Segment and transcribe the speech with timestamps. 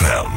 [0.00, 0.28] FM。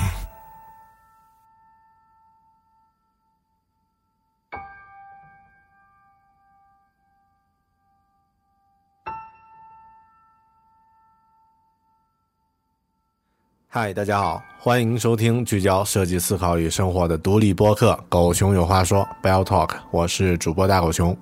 [13.70, 21.17] 嗨，大家好，欢迎收听聚焦设计思考与生活的独立播客《狗熊有话说》（Bell Talk），我是主播大狗熊。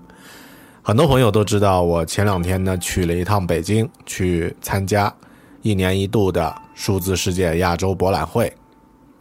[0.82, 5.14] 很多朋友都知道，我前两天呢去了一趟北京，去参加
[5.62, 8.52] 一年一度的数字世界亚洲博览会。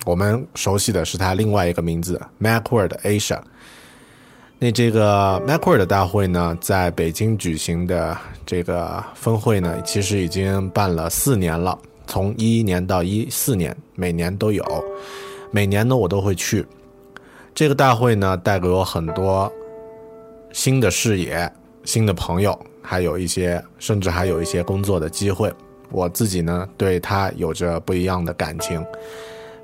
[0.07, 3.39] 我们熟悉的是它另外一个名字 Macworld Asia。
[4.59, 11.79] 那这个 Macworld 大会呢，在北京举行的这个峰会呢，其实已经办了四年了。
[12.07, 14.65] 从一一年到一四年，每年都有，
[15.51, 16.67] 每年呢我都会去。
[17.55, 19.53] 这个大会呢，带给我很多
[20.53, 21.51] 新的视野、
[21.85, 25.53] 新的朋友，还有一些，甚至还有一些工作的机会。
[25.91, 28.85] 我自己呢，对它有着不一样的感情。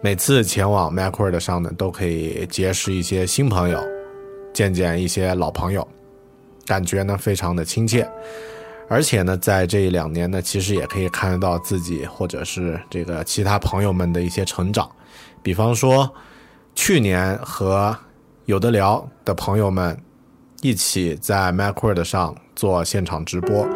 [0.00, 3.82] 每次前往 m a c w o r d 上呢，都可以结识一些新朋友，
[4.52, 5.86] 见见一些老朋友，
[6.66, 8.08] 感觉呢非常的亲切。
[8.88, 14.88] 而且呢，在这一两年呢，其实也可以看得到自己或者是这个其他朋友们的一些成长。
[15.42, 16.08] 比方说，
[16.74, 17.96] 去年和
[18.44, 19.98] 有的聊的朋友们
[20.62, 23.66] 一起在 m a c w o r d 上做现场直播，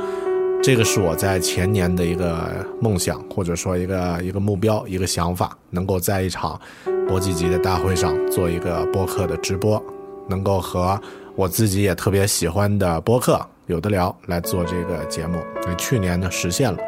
[0.62, 6.60] 这个是我在前年的一个梦想，或者说一个一个目标、一个想法，能够在一场
[7.09, 9.82] 国际级的大会上做一个播客的直播，
[10.28, 11.00] 能够和
[11.34, 13.41] 我自己也特别喜欢的播客。
[13.69, 15.38] 有的聊来做这个节目，
[15.78, 16.78] 去年呢实现了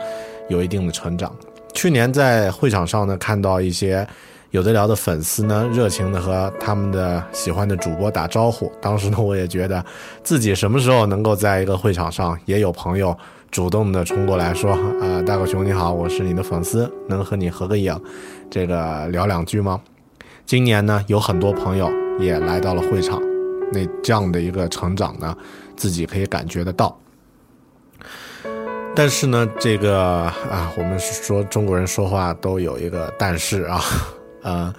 [0.50, 1.34] 有一定的成长。
[1.72, 4.06] 去年在会场上呢，看到一些
[4.50, 8.71] 有的聊的粉丝呢，热情的和他们的喜欢的主播打招呼。
[8.82, 9.82] 当时呢，我也觉得
[10.22, 13.16] 自己什么时候能够在一个会场上，也有朋友
[13.53, 17.95] 主动的冲过来说：“啊，大狗熊你好，我是你的粉丝，能和你合个影，
[18.51, 19.79] 这个聊两句吗？”
[20.47, 23.21] 今年呢，有很多朋友也来到了会场，
[23.71, 25.37] 那这样的一个成长呢。
[25.77, 26.97] 自己可以感觉得到，
[28.95, 33.81] 但是呢，这个啊，我们说中国人说话都有一个但是啊，
[34.45, 34.73] 呃，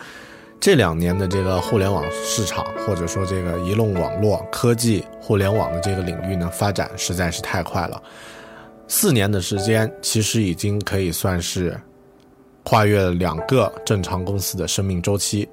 [0.60, 8.02] 这两年的这个互联网市场，或者说这个移动网络科技、互联网的这个领域呢，发展实在是太快了。
[8.88, 11.80] 四年的时间，其实已经可以算是
[12.64, 15.48] 跨越了两个正常公司的生命周期。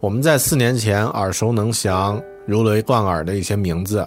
[0.00, 4.06] 我们在四年前耳熟能详、如雷贯耳的一些名字。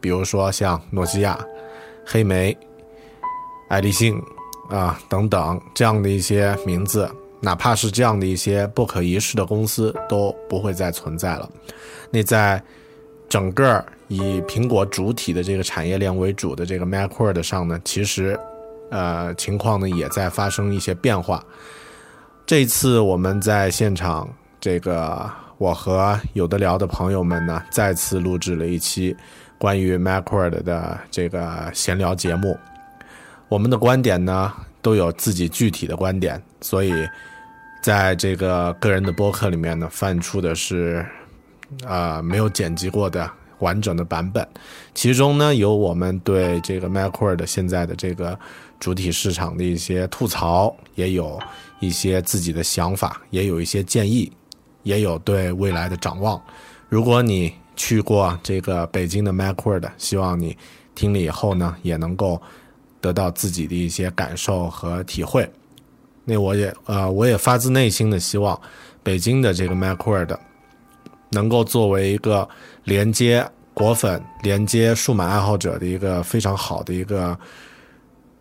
[0.00, 1.36] 比如说像诺基亚、
[2.06, 2.56] 黑莓、
[3.68, 4.16] 爱立信
[4.70, 11.50] 啊等等这样的一些名字，哪怕是这样的一些不可一世的公司都不会再存在了。
[12.12, 12.62] 那在
[13.28, 18.38] 整个以苹果主体的这个产业链为主的这个 Macworld 上呢，其实
[18.90, 21.44] 呃情况呢也在发生一些变化。
[22.46, 24.28] 这次我们在现场，
[24.60, 29.14] 这个我和有的聊的朋友们呢，再次录制了一期。
[29.58, 32.56] 关于 Macworld 的这个闲聊节目，
[33.48, 36.92] 我们的观点呢都有自己具体的观点，所以
[37.82, 41.04] 在这个个人的播客里面呢，放出的是
[41.86, 44.46] 啊没有剪辑过的完整的版本。
[44.94, 48.38] 其中呢有我们对这个 MAC WORD 现在的这个
[48.80, 51.40] 主体市场的一些吐槽，也有
[51.80, 54.30] 一些自己的想法，也有一些建议，
[54.82, 56.40] 也有对未来的展望。
[56.88, 60.56] 如果你去过这个北京的 MAC WORD，希望你
[60.94, 62.40] 听了以后呢，也能够
[63.00, 65.48] 得到自己的一些感受和体会。
[66.24, 68.60] 那我也呃，我也发自内心的希望
[69.02, 70.36] 北京的这个 MAC WORD
[71.30, 72.48] 能够作为一个
[72.84, 77.38] 连接果粉连接数码爱好者的一个非常好的一个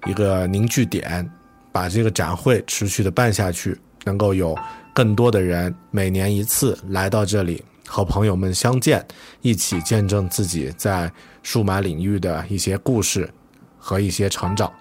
[0.06, 1.30] 一个凝聚点，
[1.72, 4.58] 把这个展会持续的办下去，能够有
[4.94, 9.06] 更多的人每年一次来到这里和朋友们相见，
[9.42, 11.12] 一起见证自己在
[11.44, 13.30] 数码领域的一些故事
[13.78, 14.72] 和一些成长。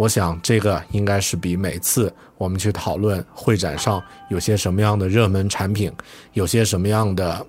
[0.00, 5.92] 我想这个应该是比每次我们去讨论会展上有些什么样的热门产品，
[6.32, 7.46] 有些什么样的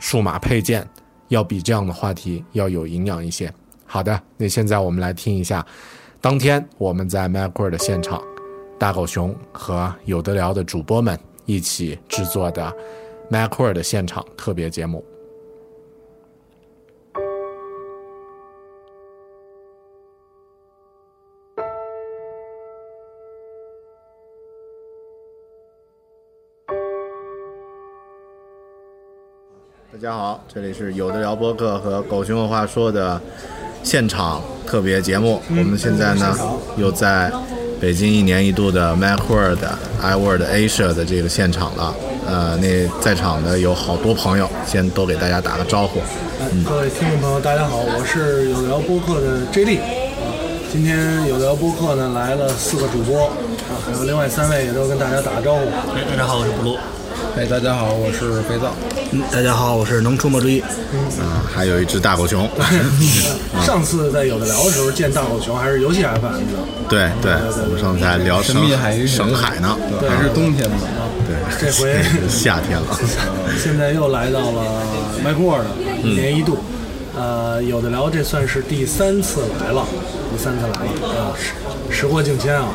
[0.00, 0.88] 数码配件，
[1.28, 3.52] 要比这样的话题要有营养一些。
[3.84, 5.62] 好的，那现在我们来听一下，
[6.22, 8.18] 当天我们在 Macworld 的现场，
[8.78, 12.74] 大狗熊和有的聊的主播们一起制作的
[13.30, 15.04] Macworld 的现场特别节目。
[29.94, 33.20] 大家好，这里是有的聊播客和狗熊文化说的
[33.84, 35.40] 现场特别节目。
[35.48, 36.36] 我们现在呢
[36.76, 37.30] 又在
[37.80, 39.58] 北京一年一度的 MacWorld
[40.02, 41.94] iWorld Asia 的这个现场了。
[42.26, 46.00] 呃，那在场的有好多朋友，先都给大家打个招呼。
[46.68, 49.78] 各位听众朋友，大家好，我是有聊播客的 J 莉。
[50.72, 55.60] 今天有聊播客呢来了四个主播啊，还有另外三位也都跟大家打个招呼。
[55.94, 56.76] 哎，大家好，我是布鲁。
[57.36, 58.72] 哎，大家好，我是肥皂。
[59.10, 60.60] 嗯，大家好，我是能出没之一。
[60.60, 62.48] 啊，还有一只大狗熊。
[63.66, 66.54] 上次在有的聊的时候见大狗熊还是游戏 FM 的，
[66.88, 67.32] 对对，
[67.64, 69.76] 我们上次还聊神秘海域省海呢，
[70.08, 70.76] 还是冬天呢。
[71.26, 72.00] 对，这回
[72.30, 72.86] 夏天了。
[73.58, 74.82] 现在又来到了
[75.24, 75.64] MacWorld，
[76.04, 76.58] 一年一度。
[77.16, 79.84] 呃，有的聊这算是第三次来了，
[80.30, 81.34] 第三次来了啊，
[81.90, 82.68] 时时过境迁啊，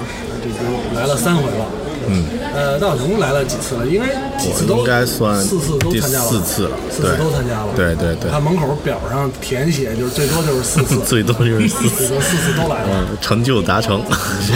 [0.43, 1.65] 这就来了三回了。
[2.07, 2.23] 嗯，
[2.53, 3.85] 呃，大小熊来了几次了？
[3.85, 4.07] 应该
[4.37, 7.67] 几次都应该算四次都参加了，四次了四次都参加了。
[7.75, 8.31] 对对对。
[8.31, 12.87] 看门口表上填写就是最多就是四次， 最多就是四最次，多四次都来了。
[12.91, 14.01] 嗯，成就达成，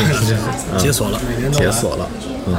[0.78, 1.66] 解锁了，每年都来。
[1.66, 2.08] 解锁了。
[2.48, 2.56] 嗯，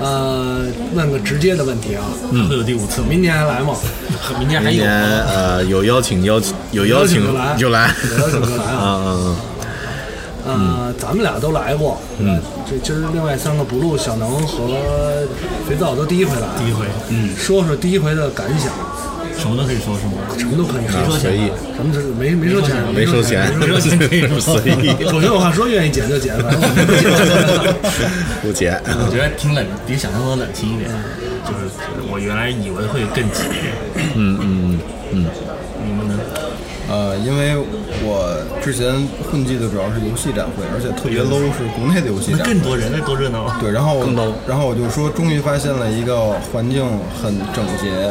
[0.00, 2.04] 呃，问个直接的问题啊，
[2.48, 3.02] 会有第五次？
[3.08, 3.74] 明年还来吗？
[4.38, 4.92] 明年还有明年
[5.26, 9.02] 呃有邀请邀请有邀请有邀请就来，有邀请就来啊。
[9.04, 9.36] 嗯嗯
[10.46, 14.66] 呃，咱们俩都来过，嗯，这今儿另外三个不录小能和
[15.68, 18.72] 肥皂都第一回来，第一回，嗯，说说第一回的感想，
[19.38, 20.12] 什么都可以说，是吗？
[20.38, 21.18] 什么都可以嗯，说。
[21.18, 23.98] 随意，咱们这没没收钱，没收钱，没收钱。
[23.98, 26.68] 可以说随意，首先 有话说，愿意剪就剪，反正我
[28.42, 28.80] 不剪。
[28.84, 30.90] 我觉得挺冷，比想象中的冷清一点。
[31.44, 31.70] 就是
[32.10, 33.42] 我原来以为会更挤，
[34.14, 34.80] 嗯嗯嗯
[35.12, 35.30] 你们呢？
[36.88, 37.54] 呃，因为
[38.02, 38.32] 我
[38.64, 38.88] 之前
[39.30, 42.46] 混迹的主要是游戏展会，而且特别 low 是国内的游戏那展。
[42.48, 43.58] 更多人，那多热闹啊！
[43.60, 44.00] 对，然后
[44.48, 46.80] 然后我就说，终于发现了一个环境
[47.20, 48.08] 很整洁，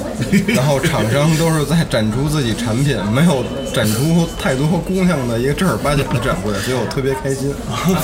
[0.54, 3.44] 然后厂商都是在展出自己产品，没有
[3.74, 7.50] 展出太多姑娘的一个正儿八经的展会，所以我特别开心。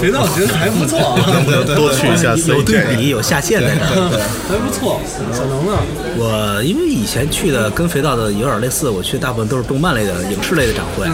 [0.01, 4.09] 肥皂觉得还不错啊，对对多去一下有对比，有下限在这儿。
[4.49, 4.99] 还不错。
[5.31, 5.77] 小能呢？
[6.17, 11.07] 我因为以前去的跟肥皂的有点类似，我去大部分都是动漫类的、影视类的展会，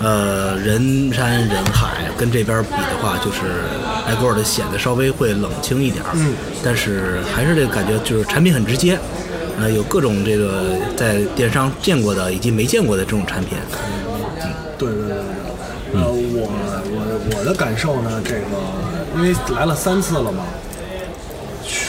[0.00, 3.38] 呃，人山人海，跟这边比的话，就是
[4.06, 8.98] 挨个的显得稍微会冷清一点儿，嗯，但是还是这个感觉，就是产品很直接，
[9.58, 13.56] 呃，有各种这个在电商见过的以及没见过的这种产品，
[14.76, 16.48] 对对对对，呃，我
[16.92, 18.40] 我我的感受呢，这个
[19.16, 20.44] 因为来了三次了嘛，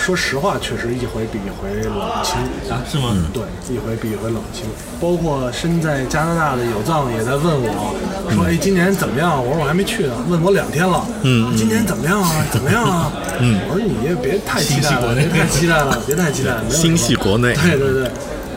[0.08, 2.40] 说实话，确实一回比一回冷清
[2.72, 3.44] 啊是吗对，
[3.76, 4.64] 一回比一回冷清。
[5.02, 7.94] 包括身在加拿大的有藏也在问我，
[8.34, 12.32] 说：“哎，今年怎么样？”我说：“我还没去呢。”问我两天了，嗯，今年怎么样啊？
[12.50, 13.12] 怎么样啊？
[13.42, 16.64] 嗯，我说：“你也别太期待了，别太期待了，别太期待了。
[16.64, 18.10] 没有什么”心系国内对对对。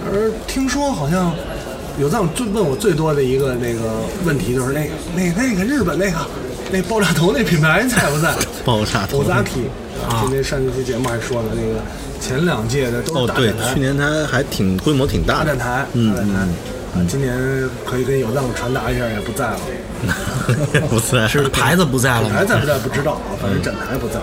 [0.06, 1.34] 而听说好像
[1.98, 6.18] 有藏最问我最多的一个那个问题就是那个那那个日本那个
[6.70, 8.32] 那爆炸头那品牌在不在？
[8.64, 9.66] 爆炸头 Ozaki
[10.08, 11.80] 啊，今天上一期节目还说了那个
[12.20, 16.34] 前两届的都哦对是大展，台，去年他还挺规模挺大的大展，台，嗯大展台。
[16.92, 17.38] 啊，今年
[17.86, 19.60] 可以跟有藏传达一下，也不在了。
[20.90, 22.44] 不在是牌子不在了吗还？
[22.44, 24.14] 在不在不知道啊，反正展台不在。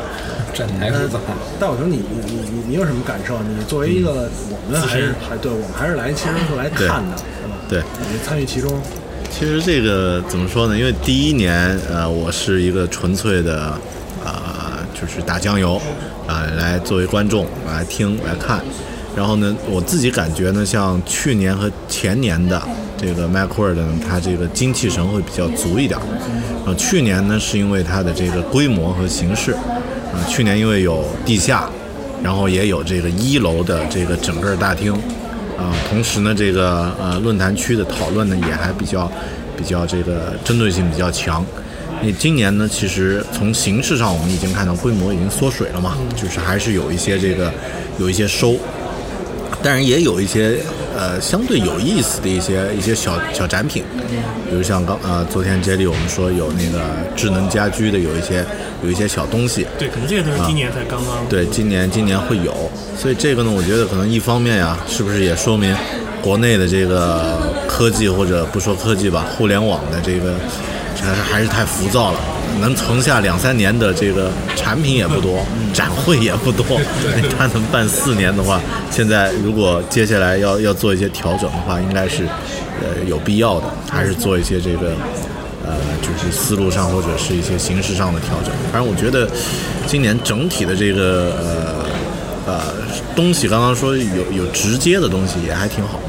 [0.53, 1.19] 展台不在。
[1.59, 3.37] 大伙熊，你你你你你有什么感受？
[3.39, 7.55] 你作为一个我们还是还对我们还是来，其实是来看的，是吧？
[7.69, 7.81] 对
[8.11, 8.81] 你参与其中，
[9.31, 10.77] 其实这个怎么说呢？
[10.77, 13.79] 因为第一年，呃，我是一个纯粹的，呃，
[14.99, 15.79] 就是打酱油，
[16.25, 18.59] 啊、来作为观众来听来看。
[19.15, 22.61] 然后呢，我自己感觉呢，像去年和前年的
[22.95, 26.03] 这个 mac word 呢，它这个精气神会比较足一点儿。
[26.65, 31.67] 呃，去年呢，是因为它的这个规模和形式，啊、去年因为有地下，
[32.23, 34.93] 然后也有这个一楼的这个整个大厅，
[35.57, 39.11] 啊、同时呢，这个呃论坛区的讨论呢也还比较
[39.55, 41.43] 比较这个针对性比较强。
[42.01, 47.51] 你今年呢，其实从形式上我们已经看到规模已经缩水了嘛，就是还是有一些这个
[47.99, 48.55] 有一些收，
[49.63, 50.57] 但是也有一些
[50.95, 53.83] 呃相对有意思的一些一些小小展品，
[54.49, 56.79] 比如像刚呃昨天 J 里我们说有那个
[57.15, 58.45] 智能家居的有一些
[58.83, 61.27] 有一些小东西，对，可能这个都是今年才刚刚。
[61.27, 62.53] 对，今年今年会有，
[62.95, 65.75] 所以这个呢，我觉得可能一方面呀，是不是也说明
[66.21, 67.37] 国内的这个
[67.67, 70.35] 科技或者不说科技吧，互联网的这个
[71.01, 72.19] 还是还是太浮躁了，
[72.59, 76.65] 能存下两三年的这个产品也不多，展会也不多，
[77.37, 78.61] 他能办四年的话，
[78.91, 82.23] 现在如果接下来要要做一些调整的话，应该是
[82.81, 84.93] 呃有必要的，还是做一些这个。
[85.69, 88.53] 呃，就是思路上或者是一些形式上的调整。
[88.71, 89.29] 反正我觉得
[89.85, 91.35] 今年整体的这个
[92.45, 92.61] 呃呃
[93.13, 95.99] 东西，刚刚说有有直接的东西也还挺好，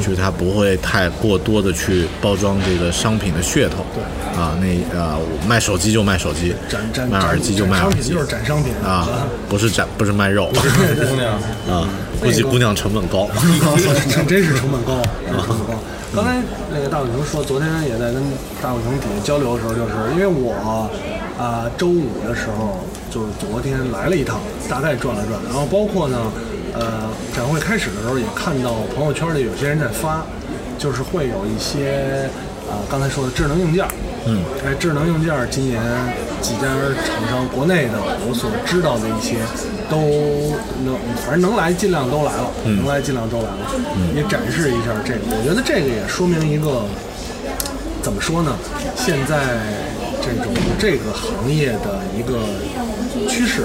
[0.00, 3.84] 就是它不会太过多的去包装这个商品的噱头。
[3.94, 4.02] 对
[4.40, 9.06] 啊，那呃卖手机就卖手机展展，卖耳机就卖耳机就是展商品啊，
[9.48, 11.34] 不是展不是卖肉 姑娘，
[11.68, 11.86] 啊，
[12.20, 13.28] 估计姑娘成本高。
[14.08, 15.02] 这真是成本高，
[15.44, 15.74] 成本高。
[16.14, 16.40] 刚才
[16.72, 18.22] 那个大伟熊说，昨天也在跟
[18.62, 20.88] 大伟熊底下交流的时候，就是因为我
[21.38, 22.80] 啊、周五的时候，
[23.10, 26.18] 就是昨天来了一趟，大概转了转，然后包括呢，
[26.74, 30.24] 呃，展会开始的时候也看到朋友圈里有些人在发，
[30.78, 32.28] 就是会有一些
[32.70, 33.84] 啊、刚才说的智能硬件，
[34.26, 35.82] 嗯，哎，智能硬件今年
[36.40, 36.68] 几家
[37.04, 39.42] 厂商，国内的我所知道的一些
[39.90, 39.98] 都
[40.84, 40.94] 能，
[41.26, 43.66] 反正能来尽量都来了，能来尽量都来了，
[44.14, 45.20] 也展示一下这个。
[45.30, 46.84] 我觉得这个也说明一个
[48.00, 48.56] 怎么说呢？
[48.94, 49.58] 现在
[50.22, 52.38] 这种这个行业的一个
[53.28, 53.62] 趋势，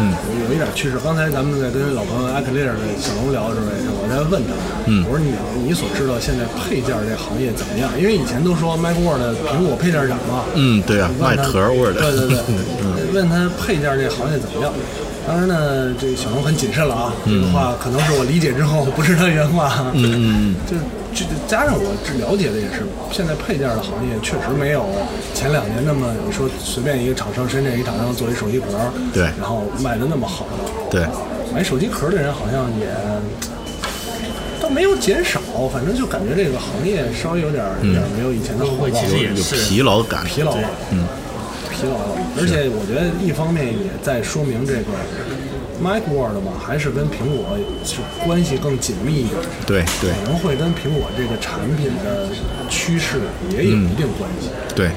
[0.00, 0.12] 嗯，
[0.48, 0.98] 有一点趋势。
[1.02, 3.66] 刚才咱们在跟老朋友艾克利尔的小龙聊的时候，
[4.00, 4.52] 我在问他，
[4.86, 5.32] 嗯，我说你
[5.66, 7.90] 你所知道现在配件这行业怎么样？
[7.98, 14.72] 因为以前都说 MacWord 苹果配件展嘛，嗯，对啊，卖壳 Word，对对 对，问他配件这行业怎么样？
[15.26, 19.92] 当然呢，这个小龙很谨慎了啊，这个话可能是我理解之后，不是他原话。
[19.92, 20.76] 嗯嗯嗯， 就
[21.14, 24.86] 就加上我这了解的也是，现在配件的行业确实没有
[25.34, 28.66] 前两年那么，你说随便一个厂商，深圳一厂商做一手机壳，
[29.12, 29.24] 对。
[29.38, 30.70] 然后卖的那么好了。
[30.90, 31.06] 对，
[31.52, 32.86] 买手机壳的人好像也
[34.60, 35.40] 倒没有减少，
[35.72, 39.00] 反正就感觉这个行业稍微有点有点没有以前的火爆。
[39.00, 39.56] 其实也有是。
[39.56, 40.54] 疲劳感，疲劳。
[40.54, 41.06] 了，嗯，
[41.70, 41.94] 疲劳。
[41.94, 42.14] 了。
[42.38, 44.92] 而且我觉得一方面也在说明这个
[45.82, 52.28] MacWord 吧，还是跟苹果是关系更紧密一点，对对可能会跟苹果这个产品的
[52.68, 53.20] 趋势
[53.50, 54.48] 也有一定关系。
[54.74, 54.90] 对，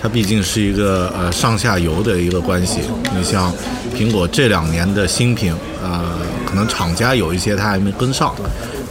[0.00, 2.80] 它毕竟是一个呃上下游的一个关系。
[3.16, 3.52] 你像
[3.96, 8.34] 苹果这两年的新品，呃，可能厂家有一些它还没跟上，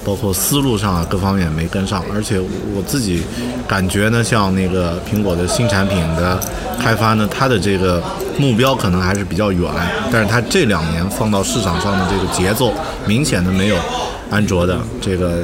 [0.05, 2.03] 包括思路上啊各方面没跟上。
[2.13, 3.23] 而且我自己
[3.67, 6.39] 感觉呢，像那个苹果的新产品的
[6.79, 8.01] 开发呢，它的这个
[8.37, 9.69] 目标可能还是比较远，
[10.11, 12.73] 但是它这两年放到市场上的这个节奏，
[13.05, 13.77] 明显的没有
[14.29, 15.39] 安卓的这个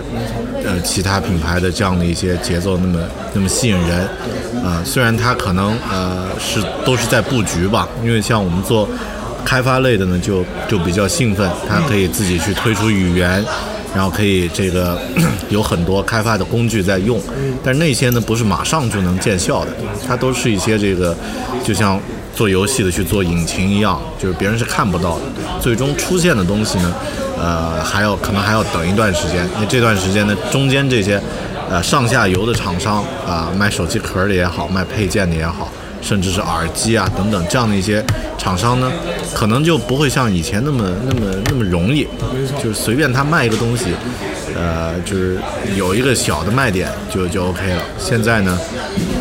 [0.65, 2.99] 呃其他品牌的这样的一些节奏那么
[3.33, 4.07] 那么吸引人。
[4.65, 8.87] 啊、虽然它可能呃是都是在布局吧，因为像我们做
[9.45, 13.41] 开发类的呢，就就比较兴奋，它可以自己去推出语言，
[13.95, 14.99] 然后可以这个
[15.49, 17.19] 有很多开发的工具在用，
[17.63, 19.71] 但是那些呢不是马上就能见效的，
[20.07, 21.15] 它都是一些这个
[21.63, 21.99] 就像
[22.35, 25.23] 做游戏的去做引擎一样，就是别人是看不到的，
[25.59, 26.93] 最终出现的东西呢，
[27.39, 31.19] 呃，还要可能还要等一段时间，那这段时间呢，中间这些
[31.69, 35.69] 呃上下游的厂商啊、卖手机壳的也好，卖配件的也好。
[36.01, 38.03] 甚至是耳机啊等等这样的一些
[38.37, 38.91] 厂商呢，
[39.33, 42.07] 可能就不会像以前那么那么那么容易，
[42.61, 43.85] 就是随便他卖一个东西，
[44.55, 45.37] 呃，就是
[45.75, 47.81] 有一个小的卖点就就 OK 了。
[47.97, 48.57] 现在呢，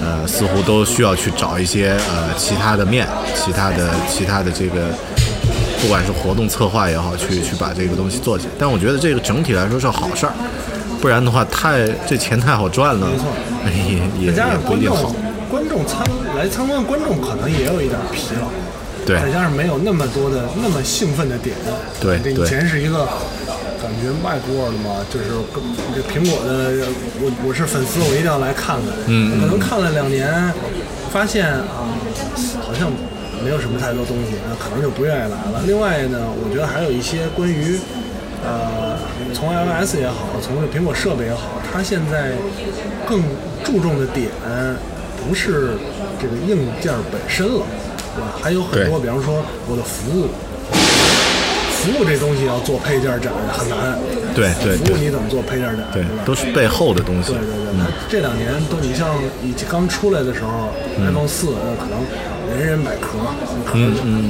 [0.02, 4.88] 呃，似乎都需要去找一些呃其他的面，其他的其他的这个，
[5.80, 8.50] 不管是活动策划也好，去去把这个东西做起来。
[8.58, 10.32] 但我觉得这个整体来说是好事儿，
[11.00, 13.08] 不然的话太这钱太好赚了，
[13.64, 15.14] 也也也不一定好。，观
[15.76, 16.02] 众参
[16.34, 18.48] 来参观，观众可能也有一点疲劳。
[19.04, 21.54] 对再加上没有那么多的那么兴奋的点。
[22.00, 23.06] 对这以前是一个
[23.80, 25.62] 感觉 MacWord 嘛，就是跟
[25.94, 26.88] 这苹果的，
[27.20, 28.86] 我我是粉丝，我一定要来看看。
[29.06, 30.32] 嗯可能看了两年，
[31.12, 31.92] 发现啊，
[32.64, 32.90] 好像
[33.44, 35.62] 没有什么太多东西，那可能就不愿意来了。
[35.66, 37.78] 另外呢，我觉得还有一些关于。
[38.44, 38.96] 呃，
[39.34, 42.30] 从 iOS 也好，从这苹果设备也好，它现在
[43.04, 43.20] 更
[43.64, 44.28] 注重的点
[45.26, 45.70] 不是
[46.20, 47.62] 这个硬件本身了，
[48.14, 48.38] 对吧？
[48.42, 50.28] 还有很多，比方说我的服务，
[51.70, 53.96] 服服务这东西要做配件展很难，
[54.34, 54.88] 对对对。
[54.88, 55.86] 服务你怎么做配件展？
[55.92, 57.30] 对是，都是背后的东西。
[57.30, 57.38] 对。
[57.38, 62.02] 对对，它这两年都你像以前刚出来的时候，iPhone 四那可能
[62.58, 63.18] 人人买壳，
[63.64, 63.74] 壳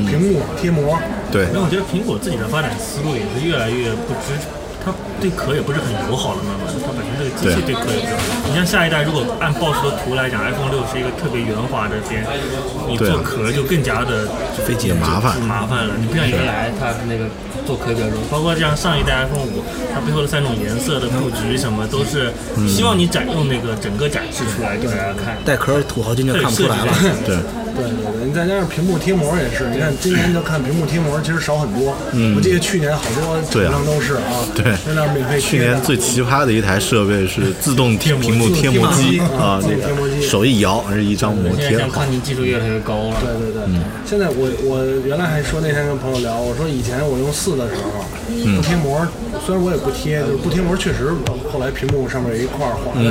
[0.04, 0.98] 屏幕贴膜，
[1.32, 1.46] 对。
[1.46, 4.52] 因为我觉得苹果自己的发展思路也是越来越不支持，
[4.86, 8.46] 它对壳也不是很友好了，慢慢，它本身这个机器对壳也不友好。
[8.46, 12.22] 你像下一代，如果按 BOSS 的图来讲，iPhone 六是一个特别圆滑的边，
[12.86, 14.30] 你做壳就更加的
[14.64, 15.94] 费劲麻烦麻烦了。
[15.98, 17.26] 你不像原来它那个
[17.66, 22.30] 做壳比较容易，包括像上一代 iPhone 五，它背后的三种颜色的布局什么都是
[22.68, 25.34] 希望你展用那个整个展示出来给大家看。
[25.44, 26.92] 带壳土豪金就看不出来了。
[27.26, 27.34] 对，
[27.76, 41.90] 对对对，你再加上屏幕贴膜也是，你看今年就看屏幕贴膜其实少很多，嗯我记得去年好多对啊厂商都是啊，对那那儿免费去年最奇葩的一台设备是自动贴屏幕贴膜机啊，自这动贴膜机个手一摇是一张膜贴现在像。
[41.90, 43.16] 抗凝技术越来越高了。
[43.20, 43.62] 对对对，
[44.04, 47.95] 现在我我原来还说那天跟朋友聊，我说以前我用四的时候
[48.56, 49.06] 不贴膜，
[49.44, 51.10] 虽然我也不贴，就是不贴膜确实
[51.50, 53.10] 后来屏幕上面有一块儿划的。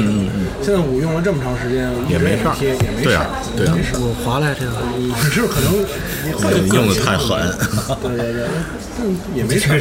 [0.62, 2.56] 现在我用了这么长时间，也也没事儿。
[2.58, 3.12] 贴，也没事儿。
[3.12, 3.74] 对啊，对啊。
[3.76, 4.00] 没事儿。
[4.00, 4.76] 我划来这个，
[5.22, 5.74] 只是可能
[6.74, 7.36] 用的太狠，
[8.02, 8.46] 对对对，
[9.02, 9.80] 嗯， 也没事儿，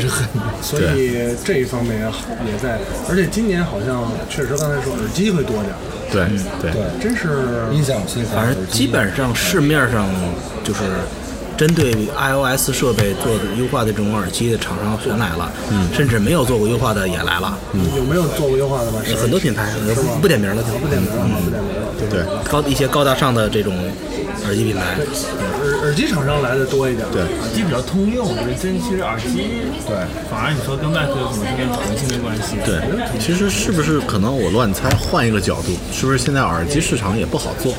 [0.63, 2.01] 所以这一方面
[2.47, 5.79] 也在，而且今年好像确实刚才说耳机会多点儿，
[6.11, 6.27] 对
[6.61, 6.73] 对。
[6.73, 10.07] 对，真是音响器材，反正基本上市面上
[10.63, 10.81] 就是
[11.57, 17.57] 针对 iOS 设备做的优化的这种耳机的厂商全来了，嗯，甚至没有做过优化的也来了，
[17.97, 19.01] 有没有做过优化的吗？
[19.21, 20.69] 很多品牌不不点名了就。
[20.79, 22.09] 不点名了，不点名了，对。
[22.09, 22.51] 对。
[22.51, 23.73] 高一些高大上的这种
[24.45, 24.83] 耳机品牌，
[25.63, 27.23] 耳耳机厂商来的多一点，对。
[27.23, 29.49] 耳机比较通用，我觉得真其实耳机
[29.87, 29.97] 对，
[30.31, 32.57] 反而你说跟麦克有什么这边同性没关系？
[32.67, 32.83] 对，
[33.19, 37.73] 其实是不是可能我乱猜，换一个角度，是不是现在耳机市场也不好做？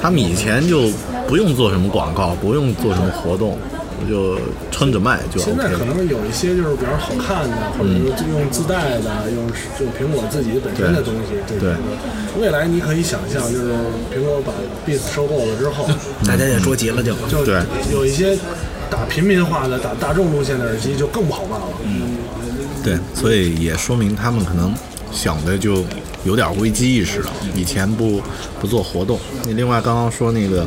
[0.00, 0.90] 他们以前就
[1.26, 3.58] 不用做什么广告，不用做什么活动，
[4.08, 4.38] 就
[4.70, 5.84] 撑着卖就现 OK 在可。
[5.84, 9.46] 能有一些就是比较好看的，或者是用自带的，用
[9.78, 11.34] 就苹果自己本身的东西。
[11.46, 11.74] 对对
[12.40, 13.72] 未来你可以想象，就是
[14.14, 14.52] 苹果把
[14.86, 15.88] Beats 收购了之后，
[16.26, 17.14] 大家也着急了就。
[17.28, 17.60] 就对
[17.92, 18.38] 有一些
[18.88, 21.64] 打平民化的、打大众路线的耳机就更不好卖了。
[21.84, 22.16] 嗯
[22.84, 24.72] 对，所以也说明他们可能
[25.10, 25.84] 想的就
[26.24, 27.30] 有点危机意识了。
[27.54, 28.20] 以前不
[28.60, 30.66] 不做活动，你另外刚刚说那个，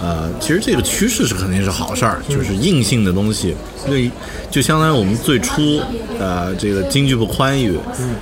[0.00, 3.54] 呃，其实这个趋势是肯定是好事儿，就是硬性的东西，
[3.86, 4.10] 所以
[4.50, 5.80] 就相当于我们最初，
[6.18, 7.78] 呃，这个经济不宽裕，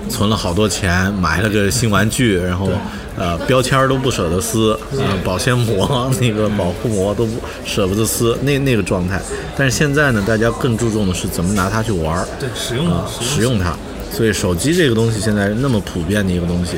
[0.08, 2.68] 存了好多钱买了个新玩具，然后。
[3.14, 9.20] 呃，标签都不舍得撕，呃，保鲜膜、那个保护膜都不舍不得撕，那那个状态。
[9.54, 13.76] 但是现在呢，大家更注重的是怎么拿它去玩儿，对，使用啊，使用它。
[14.12, 16.76] 所以手机这个东西现在那么普遍的一个东西，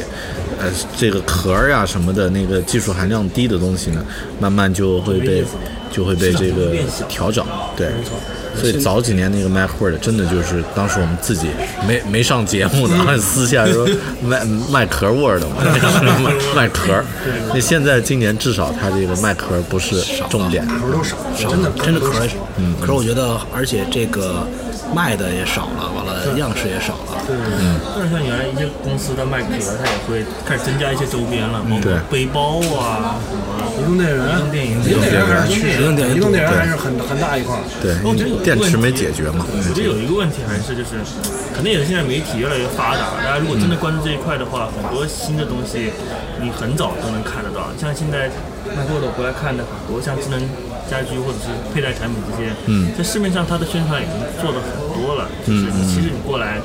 [0.60, 4.04] 呃，这个壳儿呀什么的，那个技术含量低的东西呢，
[4.40, 5.44] 慢慢就会被
[5.90, 6.72] 就会被这个
[7.08, 7.44] 调整。
[7.76, 7.88] 对，
[8.54, 11.48] 所以早几年那个 Mac Word 真的就是当时我们自己
[11.88, 13.86] 没没上节目的，啊， 私下说
[14.22, 15.56] 卖卖壳 Word 嘛，
[16.22, 17.04] 卖 卖壳儿。
[17.52, 20.64] 那现在今年至少它这个卖壳儿不是重点。
[20.66, 24.46] 壳都少，真的真的壳儿也少，嗯，可是我觉得，而且这个
[24.94, 27.36] 卖的也少了，完了样式也少了，对
[27.96, 33.64] 但是像原来一些公司它卖壳，它也会开始增加一些周边了，包括对背包啊什么。
[33.74, 37.62] 移动电源，移动电源移动电源移动电源移动电源还是很很大一块儿。
[37.82, 39.44] 对，我觉得有一个电池没问题解决嘛。
[39.50, 40.94] 我觉得有一个问题还是就是，
[41.50, 45.90] 可能也是现在媒体越来越发达，大家如果真的关注这一块的话，很多新的东西
[46.40, 47.66] 你很早都能看得到。
[47.74, 48.30] 像现在
[48.70, 50.38] 卖过的回来看的很多，像智能
[50.90, 52.92] 家居或者是佩戴产品这些，嗯。
[52.96, 56.58] 在市面上它的宣传已经做的很多了，就是你其实你过来。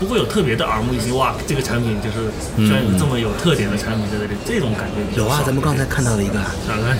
[0.00, 6.94] 不会有特别的耳目一新，哇，这个产品就是居然有这么有特点的产品在这里，这种感觉有啊，咱们刚才看到的一个，啥看？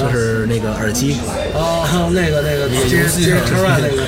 [0.00, 1.18] 就是那个耳机，
[1.52, 4.00] 哦，那个那个接接车外那个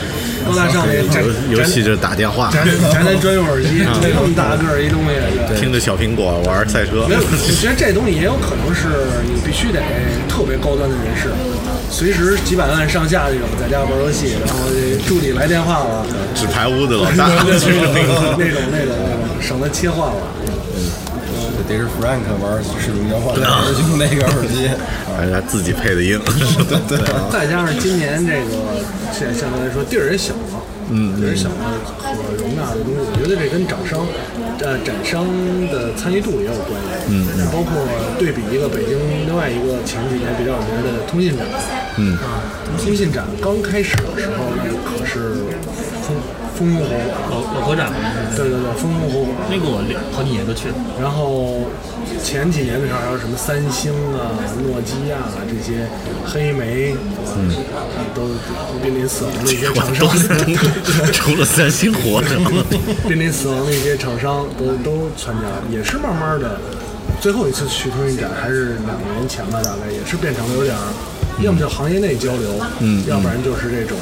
[0.48, 1.04] 高大 上那个
[1.52, 5.12] 游游戏就是打电话，宅宅男专用耳机，那么大个儿一东西。
[5.46, 5.60] 对。
[5.60, 7.04] 听着小苹果玩赛车。
[7.06, 7.14] 没。
[7.16, 8.88] 有，我觉得这东西也有可能是
[9.28, 9.84] 你必须得
[10.26, 11.28] 特别高端的人士，
[11.90, 17.70] 随时几百万上下这种在家玩游戏，然后这助理来电话了，纸牌屋的老大，那种
[18.38, 18.94] 那种那种
[19.40, 20.16] 省得切换了。
[21.66, 23.40] 得是 Frank 玩使用交换，就
[23.88, 24.68] 用那个耳机。
[25.16, 26.20] 还是他自己配的音。
[26.68, 26.98] 对对，
[27.32, 30.53] 再加上今年这个现相对来说地儿也小了，
[30.90, 34.06] 嗯，地儿小了，可容纳的东西，我觉得这跟展商
[34.60, 35.24] 呃展商
[35.72, 37.72] 的参与度也有关系，嗯，包括
[38.18, 41.46] 对比一个北京另外一个前几年比较有名的通信展，
[41.96, 42.14] 嗯。
[42.18, 42.42] 啊，
[42.82, 45.46] 通信展刚开始的时候，那可是
[46.56, 46.90] 风火火，
[47.30, 47.98] 老老国展嘛，
[48.36, 49.26] 对对对，风风火火。
[49.50, 50.74] 那个我两好几年都去了。
[51.00, 51.66] 然后
[52.22, 54.30] 前几年的时候还有什么三星啊、
[54.62, 55.86] 诺基亚啊这些
[56.24, 56.94] 黑莓，
[57.36, 57.50] 嗯，
[58.14, 60.08] 都都濒临死亡的一些厂商，
[61.12, 62.38] 除了三星活着，
[63.08, 66.58] 濒临死亡的一些厂商都都参加了，也是慢慢的。
[67.20, 70.86] 最后一次去通讯展还是两年前吧，大概也是变成了有点儿，
[71.42, 73.98] 要么就行业内交流，嗯要不然就是这种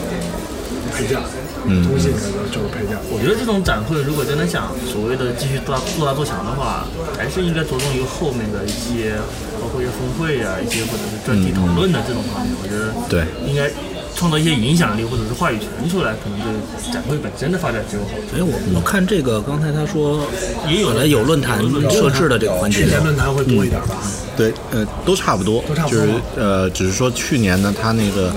[1.66, 2.96] 嗯通信这个就是配件。
[3.10, 9.14] 我觉得这种展会如果真的想所谓的继续做大做大做强的话，还是应该着重于后面的一些，
[9.60, 12.52] 包括一些峰会啊，一些或者是专题讨论的这种方面。
[12.60, 13.70] 我觉得对应该
[14.14, 18.28] 创造一些影响力或者是话语权出来，可能对展会本身的发展就有好处。
[18.30, 20.26] 所以我我看这个刚才他说
[20.68, 21.58] 也有了有论坛
[21.90, 23.96] 设置的这个环节去，年论坛会多一点吧？
[24.36, 28.32] 对，呃，都差不多，都差不多就是呃，只是说去年呢，它那个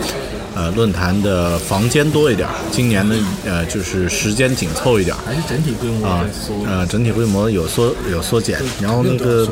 [0.55, 3.15] 呃论坛的房间多一点儿，今年呢，
[3.45, 5.19] 呃，就是时间紧凑一点儿。
[5.25, 6.25] 还是整体规模啊
[6.65, 9.47] 呃，整体规模有缩有缩减，然后那个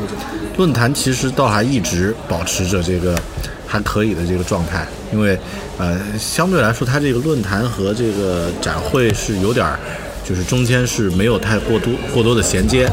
[0.57, 3.19] 论坛其实倒还一直保持着这个
[3.67, 5.37] 还可以的这个状态，因为
[5.77, 9.77] 呃相对来说，它这个论坛和这个展会是有点儿。
[10.23, 12.89] 就是中间是没有太过多过多的衔接，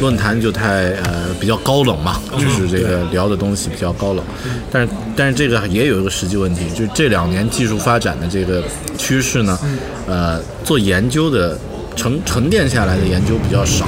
[0.00, 4.24] 论坛就太呃比较高冷嘛，就是这个聊的东西比较高冷，
[4.70, 8.62] 但是但是这个也有一个实际问题，就是这两年技术发展的这个
[8.98, 9.58] 趋势呢，
[10.06, 11.58] 呃，做研究的
[11.96, 13.86] 沉沉淀下来的研究比较少，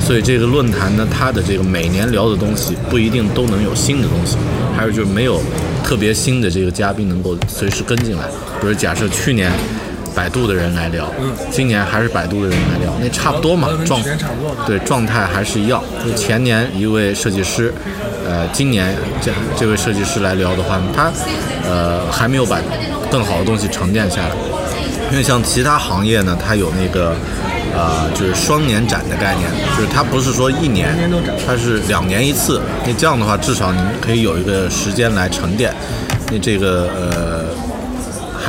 [0.00, 4.36] 所以这个论坛呢，它的这个每年聊的东西不一定都能有新的东西，
[4.76, 5.40] 还有就是没有
[5.82, 8.28] 特别新的这个嘉宾能够随时跟进来。
[8.60, 9.50] 比如假设去年
[10.14, 11.10] 百度的人来聊，
[11.50, 14.00] 今年还是百度的人来聊，那差不多嘛状
[14.66, 15.82] 对状态还是一样。
[16.04, 17.72] 就前年一位设计师，
[18.26, 21.10] 呃，今年这这位设计师来聊的话，他
[21.64, 22.58] 呃还没有把
[23.10, 24.30] 更好的东西沉淀下来。
[25.10, 27.12] 因为像其他行业呢，它有那个
[27.74, 30.96] 呃，就是双年展的概念，就是它不是说一年，
[31.44, 32.60] 它是两年一次。
[32.86, 35.74] 那这样的话，至少你可以有一个时间来沉淀。
[36.30, 37.39] 那这个呃，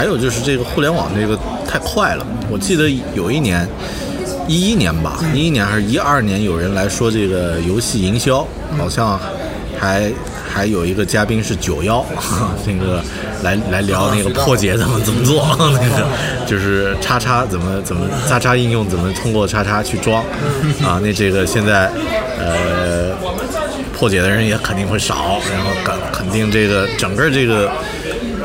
[0.01, 2.25] 还有就是这个互联网这个太快了。
[2.49, 3.67] 我记得有一年，
[4.47, 8.39] 一一年吧，一一年还是一二年，有人来说这个游戏营销，
[8.79, 9.19] 好像
[9.79, 10.11] 还
[10.51, 12.03] 还有一个嘉宾是九幺，
[12.65, 12.99] 那个
[13.43, 15.45] 来来聊那个破解怎么怎么做，
[15.79, 16.07] 那个
[16.47, 20.23] 就是叉叉怎么怎么叉叉应用怎么通过叉叉去装
[20.83, 20.99] 啊？
[21.03, 21.91] 那这个现在
[22.39, 23.15] 呃
[23.93, 27.69] 破解的人也肯定会少，然后肯肯定这个整个这个。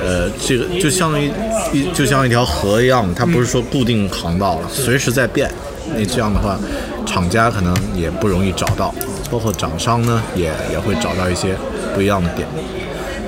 [0.07, 1.33] 呃，这个就像一
[1.73, 5.51] 一就像一条河一样，它不是说固定航道了，随时在变。
[5.97, 6.57] 那这样的话，
[7.05, 8.95] 厂家可能也不容易找到，
[9.31, 11.57] 包括厂商呢，也也会找到一些
[11.93, 12.47] 不一样的点。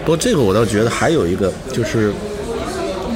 [0.05, 2.13] 不过这个我倒觉得还有一个，就是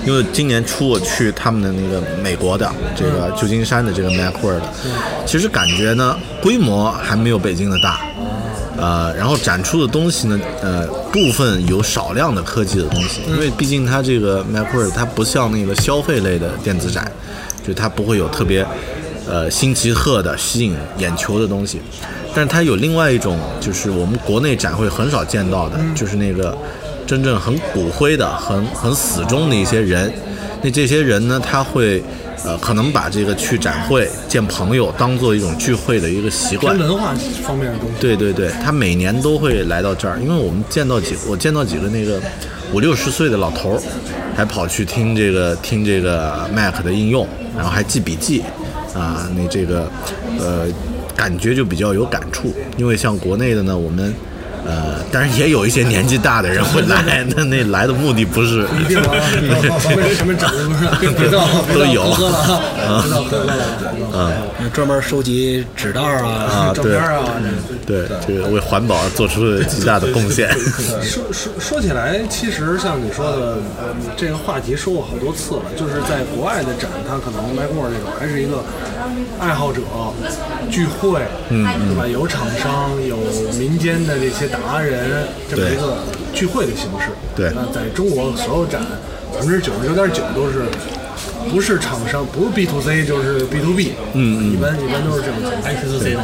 [0.04, 4.62] 因为今年初我去他们的那个美国的这个旧金山的这个 Macworld，
[5.24, 8.00] 其实感觉呢规模还没有北京的大。
[8.76, 17.10] 呃，然后展出的东西呢，呃，部分有少量的科技的东西，因为毕竟它这个 Macworld 它不像那个消费类的电子展，
[17.66, 18.66] 就它不会有特别
[19.28, 21.80] 呃新奇特的吸引眼球的东西，
[22.34, 26.56] 但是它有另外一种，就是我们国内展会很少见到的，就是那个
[27.06, 30.12] 真正很骨灰的、很很死忠的一些人，
[30.62, 32.02] 那这些人呢，他会。
[32.44, 37.94] 呃，可能把这个去展会见朋友当做一种聚会的一个习惯，文化方面的东西。
[38.00, 42.20] 对对对，他每年都会来到这儿，因为我们见到几，我见到几个那个
[42.72, 43.82] 五六十岁的老头儿，
[44.34, 48.42] 还跑去听这个听这个 Mac 的应用，然后还记笔记，
[48.92, 49.88] 啊，那这个
[50.40, 50.66] 呃
[51.14, 54.12] 感觉就比较有感触，因为像国内的呢，我们。
[54.64, 59.14] 呃，但是也有一些年纪大的人会来，那那来的目的不是一定啊，
[59.80, 60.68] 什么什么整的
[61.10, 61.30] 不是？
[61.74, 62.38] 都有喝了
[64.12, 64.32] 啊，
[64.72, 67.24] 专门收集纸袋儿啊， 照片啊，
[67.84, 70.48] 对，这个为环保做出了极大的贡献。
[71.02, 78.62] 说说说起来，其实像你说的，呃这个话题说过好多次了，就是在国外的展，它可能 o r 这种还是一个
[79.40, 79.80] 爱好者
[80.70, 82.06] 聚会，嗯，对吧？
[82.06, 83.16] 有厂商，有
[83.58, 85.98] 民间的这些达人，这么一个
[86.34, 87.08] 聚会的形式。
[87.34, 88.82] 对那在中国所有展，
[89.34, 90.66] 百分之九十九点九都是。
[91.50, 95.62] 不是厂商，不是 B to C 就是 B to B，嗯嗯，一般一般都是这种情况。
[95.74, 96.20] C to C 的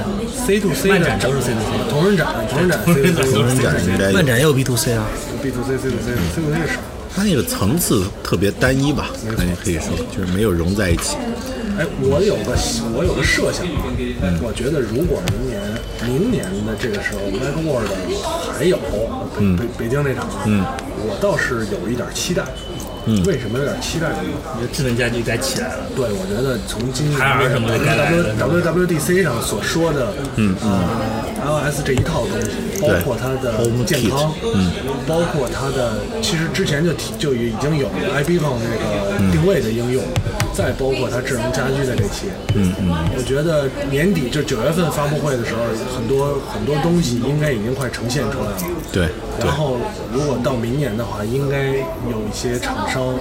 [0.47, 5.05] C to C 的漫展都是 C to C 同人展，同人展 C to C，同人展应该有漫展也有 B to C 啊
[5.43, 6.81] ，B to C C to C C to C 少。
[7.19, 11.17] 它那个层次特别单一吧，可以可以说就是没有融在一起。
[11.77, 12.55] 哎，我有个
[12.95, 13.67] 我有个设想，
[14.41, 15.61] 我觉得如果明年
[16.07, 17.91] 明年的这个时候 m a c w o r d
[18.57, 18.79] 还有
[19.35, 20.63] 北北北京那场，嗯，
[21.03, 22.45] 我倒是有一点期待。
[23.27, 24.31] 为什么有点期待这个？
[24.55, 25.89] 我觉得智能家居该起来了。
[25.97, 27.19] 对，我觉得从今年
[27.51, 27.79] 什么的
[28.39, 30.85] W WWDC 上所说的，嗯呃
[31.45, 34.71] ，iOS 这一套东西，包括它的健康，嗯，
[35.07, 40.03] 包括它的，其实之前就提就已经有 iBeacon 这个定位的应用，
[40.53, 45.61] 再包括它智能家居的这些，嗯嗯，我觉得年底就九月份发布会的时候，
[45.97, 48.57] 很多很多东西应该已经快呈现出来了。
[48.93, 49.07] 对
[49.39, 49.77] 对然后，
[50.13, 53.15] 如果到明年的话，应该有一些厂商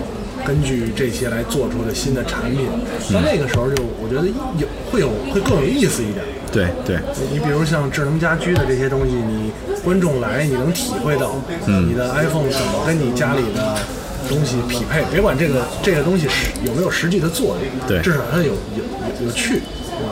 [0.46, 2.66] 根据这些来做出的新的产品。
[3.14, 4.28] 到那个时候就，我觉得
[4.58, 6.24] 有会有会更有意思一点。
[6.52, 6.98] 对对，
[7.32, 9.52] 你比如像智能家居的这些东西，你
[9.84, 13.78] 观众来你能体会到，你的 iPhone 怎么跟你家里的
[14.30, 18.84] 东西匹配，别管这个这个东西是有没有实际的作用，对至少它有有
[19.20, 19.62] 有有趣，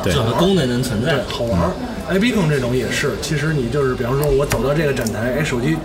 [0.04, 1.24] 对至少它功能能存在，。
[1.28, 1.72] 好玩儿。
[2.08, 5.76] iBeacon 这种也是，其实你就是，比方说，我走到这个展台，哎，手机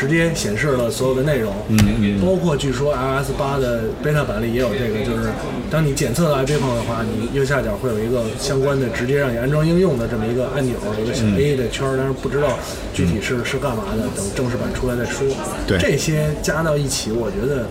[0.00, 5.28] 直接显示了所有的内容，嗯嗯，包括据说 iOS 八的 beta 版里也有这个，就是
[5.70, 12.58] 当你检测到 iBeacon 的话，你右下角会有一个相关的直接让你安装应用的这么一个按钮，一个小 A 的圈儿，但是不知道
[12.94, 15.26] 具体是是干嘛的，等正式版出来再说。
[15.66, 15.76] 对。
[15.76, 17.68] 这些加到一起，我觉得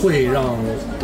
[0.00, 0.56] 会让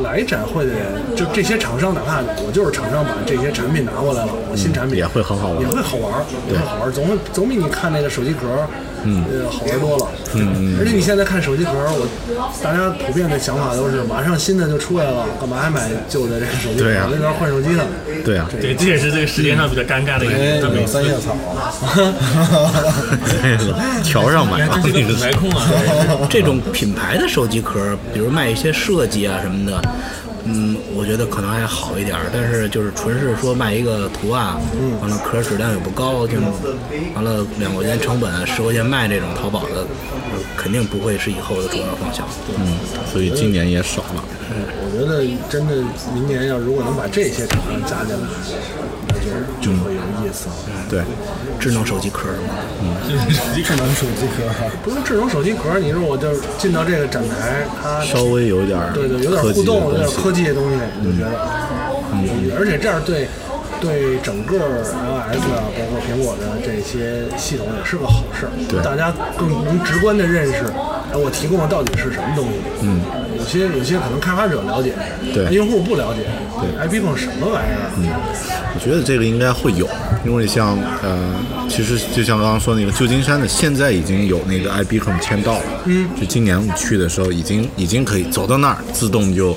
[0.03, 0.81] 来展会的人，
[1.15, 8.67] 就这些厂商，哪怕我就是厂商把这些产品拿过来了，我新产品也会很好玩也会好玩儿，也会好玩儿，总总比你看那个手机壳儿，
[9.05, 10.07] 嗯，呃，好玩多了。
[10.35, 10.77] 嗯。
[10.79, 12.09] 而且你现在看手机壳，我
[12.62, 16.85] 大家普遍的想法都是，马上新的就出来了，干嘛还买旧的这个手机壳？
[16.85, 16.88] 儿？
[16.88, 17.85] 对啊那边换手机呢？
[18.25, 21.35] 对啊，对，这也是这个世界上比较尴尬的一个这么一个有三叶草，
[23.43, 25.67] 那个桥上买的这品牌控啊，
[26.31, 29.83] 这种品牌的手机壳，比如卖一些设计啊什么的，
[30.45, 32.31] 嗯，我觉得可能还好一点儿。
[32.33, 34.57] 但是就是纯是说卖一个图案，
[35.00, 36.38] 完了壳质量也不高，就
[37.14, 39.87] 完了两块钱成本，十块钱卖这种淘宝的，
[40.33, 42.26] 呃肯定不会是以后的主要方向。
[42.59, 42.78] 嗯，
[43.11, 44.24] 所以今年也少了。
[44.55, 45.74] 嗯我觉得真的
[46.12, 48.28] 明年要如果能把这些厂商加进来，
[49.02, 50.55] 那就就会有意思了。
[50.91, 51.03] 对，
[51.59, 52.55] 智能手机壳嘛，
[53.07, 54.45] 智能手机壳，
[54.83, 61.33] 不是智能手机壳儿，你说我就进到这个展台，它稍微有点儿对对，有点互动，有点科技的东西，你就觉得，
[62.13, 63.29] 嗯，而且这样对
[63.81, 64.93] 对整个 iOS
[65.55, 68.83] 啊，包括苹果的这些系统也是个好事儿，对。
[68.83, 70.67] 大家更能直观的认识，
[71.13, 73.01] 哎，我提供的到底是什么东西，嗯，
[73.32, 74.95] 有些有些可能开发者了解，
[75.35, 76.21] 对用户不了解，
[76.61, 78.09] 对，iBeacon 什么玩意儿嗯？
[78.75, 79.87] 我觉得这个应该会有，
[80.25, 81.19] 因为像呃，
[81.69, 89.57] 其实就像刚刚说那个旧金山的，现在已经有那个 iBeacon 签到了，嗯，就今年我们去的时候已经已经可以走到那儿，自动就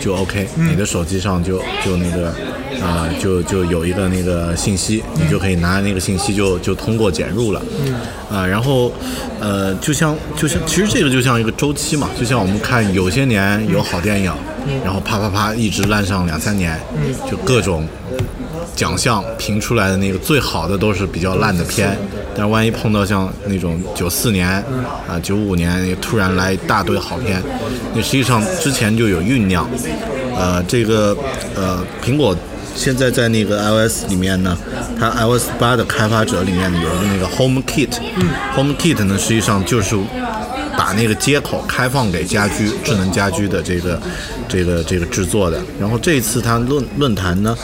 [0.00, 2.34] 就 OK，、你的手机上就就那个
[2.82, 7.94] 啊、就就有一个那个信息，你就可以拿那个信息就就通过检入了，嗯，
[8.34, 8.90] 啊，然后
[9.38, 14.32] 呃，就像就像其实这个就像一个周期嘛，就像我们看有些年有好电影，
[14.82, 17.86] 然后啪啪啪一直烂上两三年，嗯，就各种。
[18.74, 21.96] 奖项评出来的那个最好的都是比较烂的片，
[22.36, 24.48] 但万一碰到像那种九四年
[25.06, 27.42] 啊九五年突然来一大堆好片，
[27.94, 29.68] 那实际上之前就有酝酿。
[30.36, 31.14] 呃，这个
[31.54, 32.34] 呃苹果
[32.74, 34.56] 现在在那个 iOS 里面呢，
[34.98, 39.96] 它 iOS 八的开发者里面有一个那个 Home Kit，Home Kit 呢实际上就是
[40.78, 44.00] 把那个接口开放给家居智能家居的这个
[44.48, 45.60] 这个这个制作的。
[45.78, 47.54] 然后这次他论论坛呢，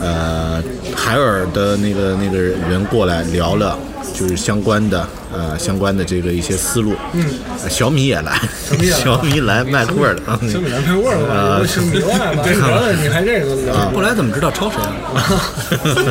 [0.00, 0.62] 呃，
[0.94, 3.78] 海尔的那个那个人过来聊了。
[4.14, 7.24] 就是相关的呃相关的这个一些思路，嗯，
[7.68, 8.40] 小米也来，
[8.76, 12.42] 米也来小米来麦克尔的，小米蓝开味儿吧，是米外吧？
[12.42, 14.78] 聊聊你还这个啊后来怎么知道抄谁
[15.14, 15.22] 啊？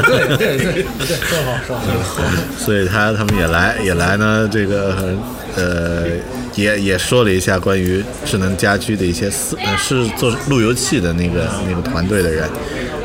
[0.07, 2.23] 对对对对，说好说好。
[2.57, 4.95] 所以他他们也来也来呢，这个
[5.57, 6.05] 呃
[6.55, 12.47] 也也说了一下关于智能家居的一些思，呃是做路由器的那个那个团队的人。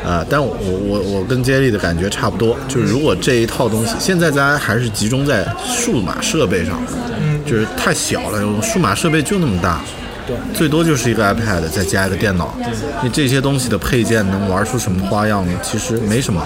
[0.05, 6.81] 啊、但我我我跟接力的感觉差不多，就是如果这一套东西现在大家还是集中在数码设备上，
[7.21, 9.81] 嗯，就是太小了，数码设备就那么大，
[10.27, 12.53] 对，最多就是一个 iPad 再加一个电脑，
[13.01, 15.53] 你这些东西的配件能玩出什么花样呢？
[15.63, 16.45] 其实没什么。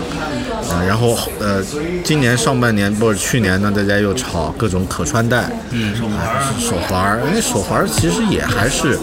[0.70, 1.64] 啊，然后呃，
[2.04, 8.98] 今年上半年不是去年呢，大家又炒各种可穿戴，嗯，手环，手环，因为手环其实也还是，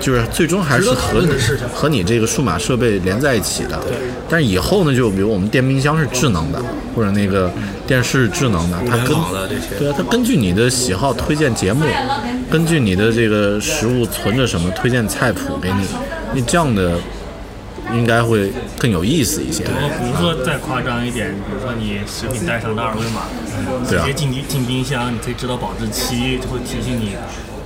[0.00, 1.28] 就是最终还是和你
[1.72, 3.78] 和你这个数码设备连在一起的。
[4.28, 6.60] 但是以后呢，就比如我们电冰箱是智能的，
[6.94, 7.50] 或者那个
[7.86, 11.86] 电视是智能的，它联跟网的这些对啊，它根据你的喜好推荐节目，
[12.50, 15.86] 根据你的这个食物存着什么推荐菜谱给你，
[16.34, 16.92] 你这样的
[17.92, 19.64] 应该会更有意思一些。
[19.64, 23.22] 对比如说再夸张一点，比如说你食品带上的二维码，
[23.88, 27.16] 直接进进冰箱，你可以知道保质期，就会提醒你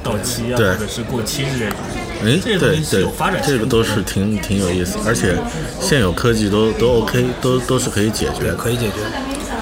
[0.03, 1.77] 到期啊，或者是过期之类的。
[2.23, 5.37] 哎，这些东西是对对有发展，这个都是挺挺有意思，而且
[5.81, 8.55] 现有科技都都 OK，都都是可以解决的。
[8.55, 8.97] 可以解决。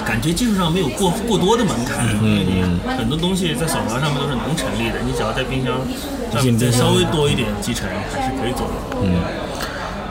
[0.05, 5.77] 感觉技术上没有过过多的门槛，嗯嗯，很多东西在扫描上面都是能成立的，你只要在冰箱
[6.33, 9.07] 上面再稍微多一点集成，还是可以做到的。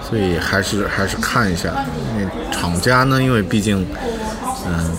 [0.09, 1.73] 所以还是还是看一下，
[2.17, 3.87] 那厂家呢，因为毕竟，
[4.67, 4.97] 嗯，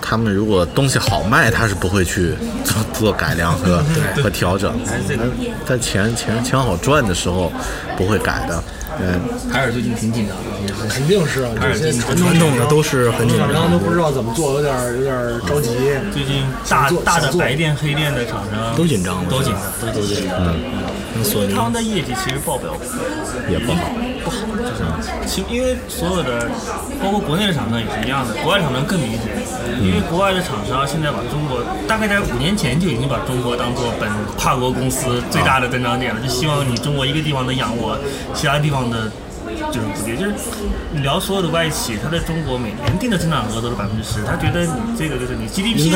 [0.00, 3.82] 他们如果东西好卖，他是不会去做做改良和
[4.22, 5.24] 和调整，还是这个
[5.66, 7.50] 在钱钱钱好赚的时候
[7.96, 8.62] 不会改的，
[9.00, 9.20] 嗯，
[9.50, 13.68] 海尔最近挺紧张的，肯定是啊，这些传统传统的都是很紧张。
[13.68, 15.70] 都不知道怎么做，有点有点着急。
[16.12, 20.38] 最近大大的白电黑电的厂商都紧张都紧张，都紧张。
[20.38, 21.24] 嗯。
[21.24, 22.72] 索尼他们的业绩其实报表
[23.50, 23.80] 也不好。
[24.24, 26.48] 不好，就是其因为所有的，
[27.02, 29.22] 包括国内的厂商也是一样的，国外厂商更明显，
[29.80, 34.08] 因为国外的厂商现在把中国大概在五年前就已经把中国当做本
[34.38, 37.98] 跨国公司最大的增长点了，就希望你中国一个地方能养活
[38.34, 39.10] 其他地方的。
[39.70, 40.34] 就是估计，就是
[40.92, 45.90] 你聊所有的外企，它在中国每年定的增长额都是百分之十，他觉得你这个就是你 GDP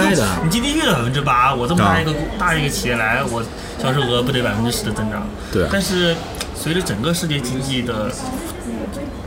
[0.44, 3.42] 你 GDP 的百分之八，我这么大一个大一个企业来，我
[3.82, 5.26] 销售额不得百分之十的增长？
[5.52, 5.64] 对。
[5.64, 6.14] 啊但是
[6.54, 8.10] 随着整个世界经济的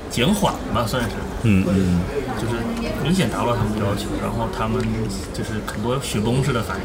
[0.09, 1.09] 减缓吧，算是，
[1.43, 1.99] 嗯嗯，
[2.37, 2.55] 就是
[3.03, 4.81] 明显达不到他们的要求，然后他们
[5.33, 6.83] 就是很多雪崩式的反应，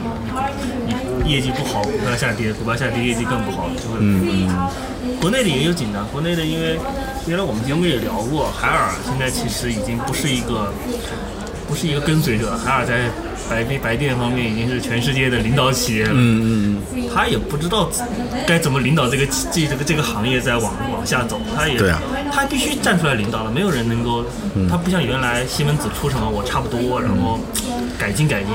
[0.87, 4.49] 你你业绩不好，股票下跌，股票下跌，业绩更不好，就会嗯。
[5.21, 6.79] 国内的也有紧张，国内的因为
[7.27, 10.73] 原来我们节目也聊过，海尔现在其实已经不是一个
[11.69, 13.11] 不是一个跟随者，海尔在
[13.49, 17.91] 白电白电方面已经是全世界的领导企业了，嗯嗯他也不知道
[18.47, 22.01] 该怎么领导这个这这个这个行业在往往下走，他也对啊。
[22.33, 24.25] 他必须站出来领导了，没有人能够，
[24.69, 27.39] 他不像原来西门子出什么我差不多，然后
[27.97, 28.49] 改进改进，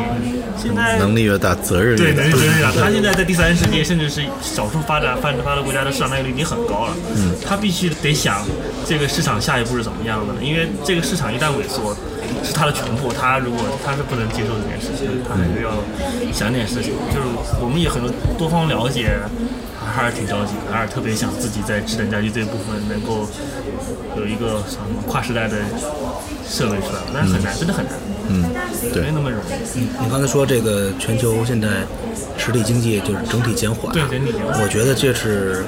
[0.57, 2.23] 现在能力越大，责任越大。
[2.23, 2.31] 能。
[2.31, 8.43] 力越大，他现在在第三世界，甚至是少数发展发展发达国家的市场占有率已经很高了，嗯，他必须得想
[8.85, 10.39] 这个市场下一步是怎么样的呢？
[10.41, 11.95] 因为这个市场一旦萎缩。
[12.43, 15.71] 是他的全部，他如果他是不能接受这件事情，他还是要
[16.31, 16.93] 想点事情。
[17.09, 17.25] 就是
[17.59, 19.19] 我们也很多多方了解，
[19.83, 23.27] 还是挺着急的，还是特别想自己在智能家居这部分能够
[24.15, 25.57] 有一个什么跨时代的
[26.47, 27.93] 设备出来，但是很难，真的很难，
[28.29, 28.45] 嗯，
[28.93, 29.79] 对没那么容易。
[29.99, 31.67] 你刚才说这个全球现在
[32.37, 35.65] 实体经济就是整体减缓，对整体减缓我觉得这是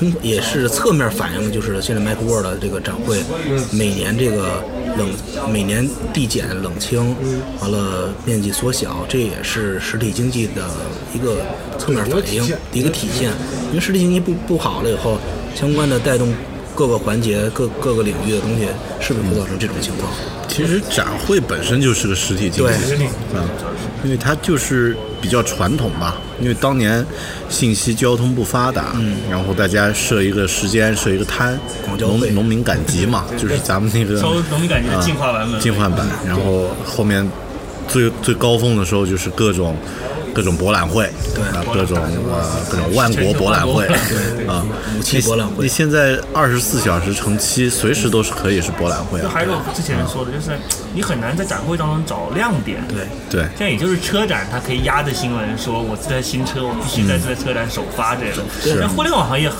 [0.00, 3.22] 冲也是侧面反映的，就是现在 Macworld 的这个展会，
[3.70, 4.64] 每年这个
[4.96, 5.10] 冷
[5.52, 7.14] 每年递减冷清，
[7.60, 10.70] 完了面积缩小，这也是实体经济的
[11.14, 11.36] 一个
[11.78, 13.30] 侧面反映一个体现一个体现。
[13.68, 15.18] 因为实体经济不不好了以后，
[15.54, 16.32] 相关的带动
[16.74, 18.66] 各个环节、各各个领域的东西，
[19.00, 20.10] 是不是会造成这种情况？
[20.48, 22.80] 其实展会本身就是个实体经济，啊
[23.34, 23.48] 嗯，
[24.04, 26.16] 因为它就是比较传统吧。
[26.40, 27.04] 因为当年
[27.48, 31.58] 信息交通不发达，嗯，然后大家设一个时间，设一个摊，
[31.98, 36.06] 农农民赶集嘛，就是咱们那个 农民赶集的进化版进化版。
[36.26, 37.28] 然后后面
[37.86, 39.76] 最最高峰的时候就是各种。
[40.34, 43.86] 各种博览会，对啊，各种呃各种万国博览会，
[44.46, 44.64] 啊，
[44.98, 45.64] 武器博览会。
[45.64, 49.24] 你现在二十四小时乘七，随时都是可以是博览会了。
[49.24, 50.50] 就还有之前说的，就是
[50.94, 52.82] 你很难在展会当中找亮点。
[52.88, 58.44] 对，对，现在也就是车展，它可以压着新闻说，我这台新车我必须在这车展首发这种。
[58.78, 59.50] 但互联网行业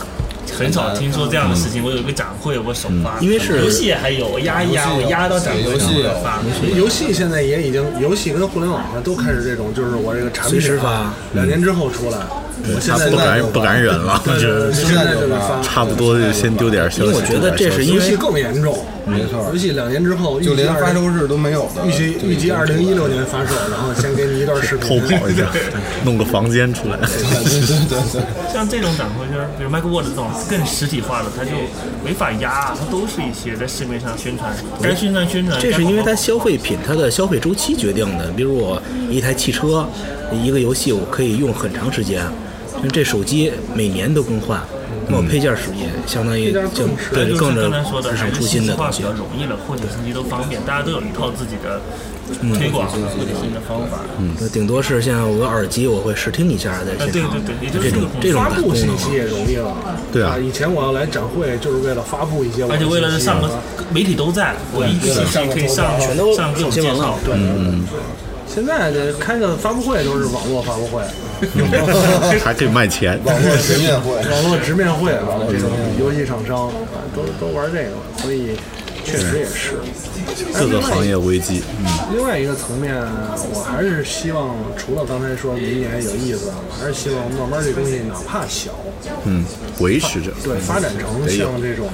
[0.51, 1.85] 很很少听说这样的事情。
[1.85, 3.19] 我有一个展会，我首发。
[3.21, 6.39] 因为是游戏也还有，我压一压，我压到展会上游戏有发。
[6.77, 12.19] 游戏现在也已经，游戏跟互联网上都开始这种，就是我这个产品随时发两年之后出来，
[12.75, 17.05] 我现他在不敢不敢忍了，对对对，就现在就是发，差不多就先丢点消息。
[17.05, 25.51] 因为我觉得这是因为游戏更严重，没错游戏两年之后，就连发售日都没有的，预计预计二零一六年发售，然后先给你一段 视频偷频，跑一下，
[26.05, 26.97] 弄个房间出来。
[27.07, 28.53] 对对对对对。
[28.53, 31.51] 像这种展会，就是比如 MacWorld 这种更实体化的，它就
[32.05, 35.59] 没法压，它都是一些在市面上宣传，该宣传宣传。
[35.61, 38.31] 这是因为它消费品它的消费周期决定的。
[38.33, 39.87] 比如我一台汽车，
[40.33, 42.23] 一个游戏我可以用很长时间，
[42.83, 44.61] 那这手机每年都更换，
[45.09, 49.11] 那我配件是也相当于就对更着日常出新的东西较。
[49.13, 51.81] 容易了，获取信息都方便，大家都有一套自己的
[52.57, 53.99] 推广和获取信息的方法。
[54.19, 57.33] 嗯，那顶多是像我耳机，我会试听一下在现场。
[57.33, 59.77] 对对，也就是这种这种发布功能信息也容易了。
[60.13, 63.61] 对啊以前我要来展会，就是为了发布一些而且为了上个啊
[63.93, 67.19] 媒体都在，我一个信息可以上全都上各种介绍。
[67.25, 67.85] 对，嗯，
[68.53, 71.03] 现在这开个发布会都是网络发布会，
[72.43, 73.19] 还可以卖钱。
[73.25, 76.75] 网络直面会，网络直面会，网络这种游戏厂商啊
[77.15, 77.91] 都都玩这个，
[78.21, 78.57] 所以
[79.05, 79.75] 确实也是。
[80.55, 82.95] 各个行业危机，嗯，另外一个层面，
[83.55, 88.71] 我还是希望除了刚才说明年有意思，我还是希望慢慢这东西哪怕小，
[89.25, 89.45] 嗯，
[89.81, 91.89] 维持着，对，发展成像这种，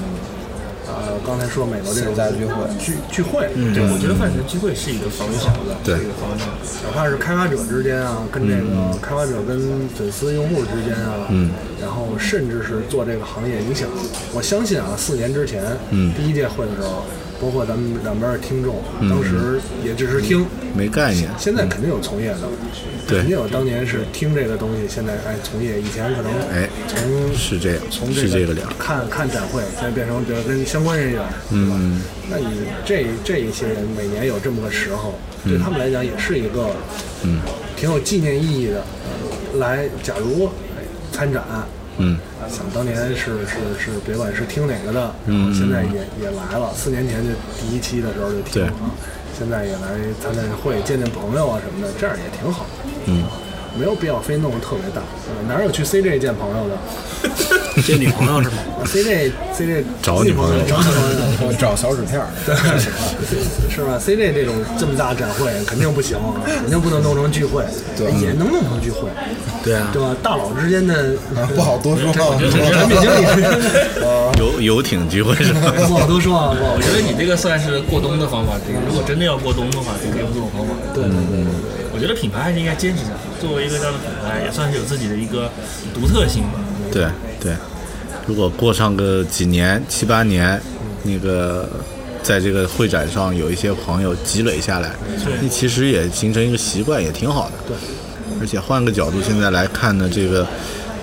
[0.97, 5.95] 呃，刚才说美国这种线下聚会聚聚会，对，我觉得饭前聚会是一个方向的，对。
[5.95, 6.47] 是一个方向。
[6.83, 13.87] 哪怕是开发者之间啊，跟这个开发者跟粉丝用户之间啊，嗯，然后甚至是做这个行业，你想，
[14.33, 17.05] 我相信啊，四年之前，嗯，第一届会的时候，
[17.39, 22.39] 包括咱们两边的听众，当时也只是听，没概念，现在肯定有从业的，
[23.07, 23.19] 对。
[23.19, 26.97] 肯定有当年是听这个东西，现在哎从业，以前可能哎从
[27.35, 31.21] 是这样，从是这个点，看看展会，现在变成比如跟相关人员，
[31.51, 32.45] 嗯，那你
[32.85, 35.13] 这这一些人每年有这么个时候，
[35.43, 36.71] 对他们来讲也是一个，
[37.23, 37.39] 嗯，
[37.75, 38.77] 挺有纪念意义的。
[38.79, 41.43] 呃来，假如哎参展，
[41.99, 42.17] 嗯，
[42.49, 46.71] 想当年是是是，别管是听哪个的，然后现在也也来了。
[46.75, 47.29] 四年前就
[47.59, 48.73] 第一期的时候就听了，
[49.37, 52.65] 现在也来参加会见见朋友啊什么的，这样也挺好。
[53.05, 53.23] 嗯，
[53.77, 56.77] 没有必要非弄得特别大，呃哪有去 CJ 见朋友的？
[57.83, 58.55] 见女朋友是吗？
[58.85, 60.85] CJ CJ 找女朋友找女
[61.37, 62.55] 朋友，找小纸片儿， 对，
[63.69, 67.63] 是吧？CJ 这种这么大展会肯定不行，肯定不能弄成聚会，
[67.95, 69.09] 对也能弄成聚会，
[69.63, 70.15] 对啊对，吧？
[70.23, 72.11] 大佬之间的啊不好多说。
[72.13, 73.25] 产品经理
[74.39, 75.71] 游游艇聚会是吧？
[75.87, 76.81] 不好多说啊，不好我。
[76.81, 78.75] 觉得你这个算是过冬的方法之一。
[78.87, 80.73] 如果真的要过冬的话，就可以用这种方法。
[80.93, 81.53] 对对对对
[81.93, 83.26] 我觉得品牌还是应该坚持下去。
[83.39, 85.49] 作为一个这样的品牌，也算是有自己的一个
[85.93, 86.59] 独特性吧。
[86.91, 87.07] 对
[87.39, 87.53] 对，
[88.25, 90.59] 如果过上个几年七八年，
[91.03, 91.69] 那个
[92.21, 94.91] 在这个会展上有一些朋友积累下来，
[95.41, 97.53] 那其实也形成一个习惯，也挺好的。
[97.67, 97.75] 对，
[98.39, 100.45] 而且换个角度，现在来看呢，这个。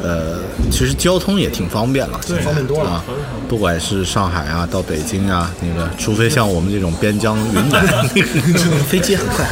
[0.02, 0.38] 呃，
[0.70, 3.04] 其实交通也挺方便了，方便多了啊！
[3.48, 7.86] 不管是上海啊，到北京啊，那个，除非像我们这种边疆云南
[8.86, 9.46] 飞机很快，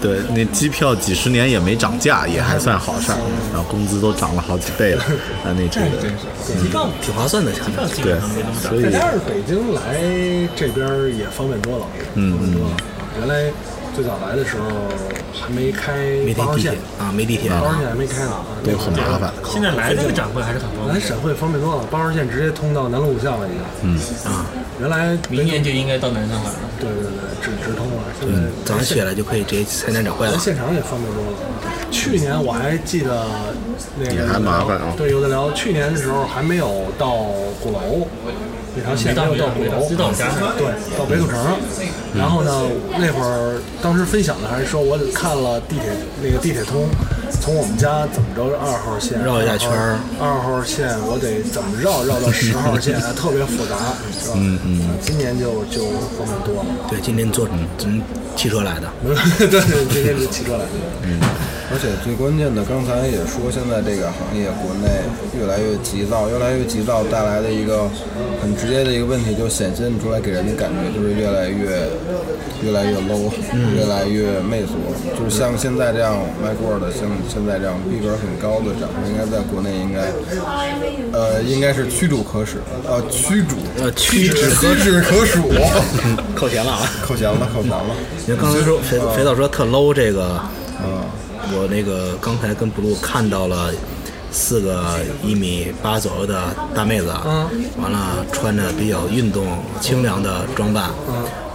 [0.00, 3.18] 对，那机票几十年也没涨价，也还算好事儿。
[3.52, 5.02] 然后工资都涨了好几倍了，
[5.44, 5.86] 啊，那这个
[6.60, 7.86] 机票挺划算的，现在。
[7.94, 8.70] 基本上没那么涨。
[8.72, 9.98] 所以再加上北京来
[10.54, 10.86] 这边
[11.18, 12.76] 也方便多了，嗯方便多了。
[13.18, 13.50] 原来
[13.94, 14.68] 最早来的时候
[15.32, 19.32] 还没开没八号线地铁，啊，没地铁八号线还没开呢，啊都很麻烦。
[19.44, 20.94] 现在来这个展会还是很方便。
[20.94, 23.60] 来省会方便多了，八号线直接通到南锣鼓巷了已经。
[23.82, 23.98] 嗯
[24.30, 24.46] 啊，
[24.80, 26.54] 原来明年就应该到南上海了。
[26.78, 27.10] 对对对，
[27.42, 28.02] 直直通了。
[28.18, 30.38] 现在早上起来就可以直接参加展会了来。
[30.38, 31.38] 现场也方便多了。
[31.90, 33.26] 去年我还记得
[33.98, 35.50] 那个也还麻烦啊对，有的聊。
[35.52, 37.10] 去年的时候还没有到
[37.60, 38.06] 鼓楼，
[38.76, 39.88] 那条线没有到鼓楼，
[40.56, 41.38] 对，到北土城。
[42.16, 42.62] 然后呢，
[42.98, 45.84] 那会儿当时分享的还是说我看了地铁
[46.22, 46.88] 那个地铁通，
[47.42, 53.76] 从我们家怎么着二号线绕一下圈儿二号线我得怎么绕绕到十号线， 特别复杂，
[54.16, 54.34] 是吧？
[54.36, 54.80] 嗯嗯。
[54.98, 55.84] 今年就就
[56.16, 56.88] 方便多了。
[56.88, 57.46] 对，今年坐
[57.76, 58.00] 从
[58.34, 58.88] 汽车来的，
[59.36, 59.60] 对 对，
[59.92, 60.72] 今天是骑车来的。
[61.70, 64.90] 而且最关键的，刚才也说，现在这个行业国内
[65.38, 67.86] 越来越急躁，越来越急躁带来的一个
[68.42, 71.86] 很直接的一个问题，就显现出来给人的感觉就是越来越
[72.66, 73.30] 越来越 low，、
[73.78, 74.74] 越来越媚俗。
[75.16, 80.10] 就是像现在这样 o r d 像现在这样逼格很高的展会，应该在国内应该
[81.12, 82.58] 呃应该是屈指可数，
[82.88, 85.46] 呃屈指呃屈指屈指可数，
[86.34, 86.82] 扣钱了啊！
[87.06, 87.94] 扣钱了，扣钱了。
[88.26, 90.40] 因为刚才说肥肥皂说特 low 这个，
[91.52, 93.72] 我那个刚才跟 blue 看到了
[94.30, 97.48] 四个一米八左右的大妹子，嗯
[97.82, 100.90] 完了穿着比较运动清凉的装扮，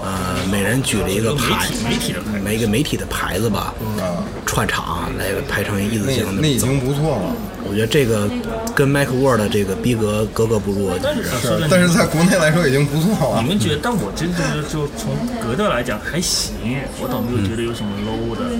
[0.03, 6.37] 呃，每人举了一个牌，媒体的牌每个媒体的牌子吧，嗯串场来排成一字形的走。
[6.41, 8.29] 那已经不错了，我觉得这个
[8.75, 11.23] 跟 Mac Word 的这个逼格格格不入，但是
[11.69, 13.47] 但是在国内来说已经不错了你。
[13.47, 13.79] 们觉得？
[13.81, 16.53] 但我真的就从格调来讲还行，
[17.01, 18.51] 我倒没有觉得有什么 low 的。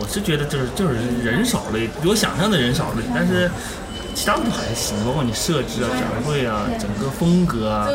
[0.00, 0.94] 我是觉得就是就是
[1.24, 3.50] 人少了，比我想象的人少了，但是
[4.14, 7.88] 其他的都还行，包括你设置啊、展会啊、整个风格啊，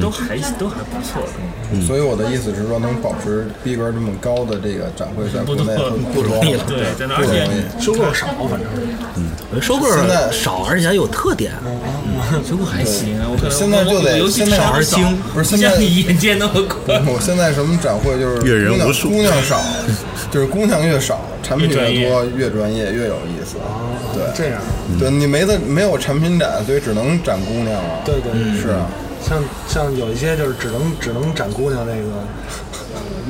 [0.00, 1.22] 都还都还不错。
[1.22, 1.86] 的。
[1.86, 6.64] 所以我的意思是说，能保持逼格这么高的这个展会，在国内很不容易了。
[6.66, 7.84] 对，真的，不容而且易。
[7.84, 8.64] 收购少，反正。
[8.74, 8.88] 是。
[9.50, 11.52] 我觉得收购现在少，而且还有特点。
[12.48, 17.04] 收购还行，我可能现在就得现在少而少精，不是现在像你眼见那么宽。
[17.04, 19.10] 我现在什么展会就是阅人无数。
[19.10, 19.60] 姑娘少，
[20.30, 23.56] 就是姑娘越少，产品越多，越专业越有意思。
[24.12, 24.60] 对，这样，
[24.98, 28.02] 对你没的没有产品展，所以只能展姑娘了。
[28.04, 28.86] 对对对是啊，
[29.26, 32.08] 像像有一些就是只能只能展姑娘那个。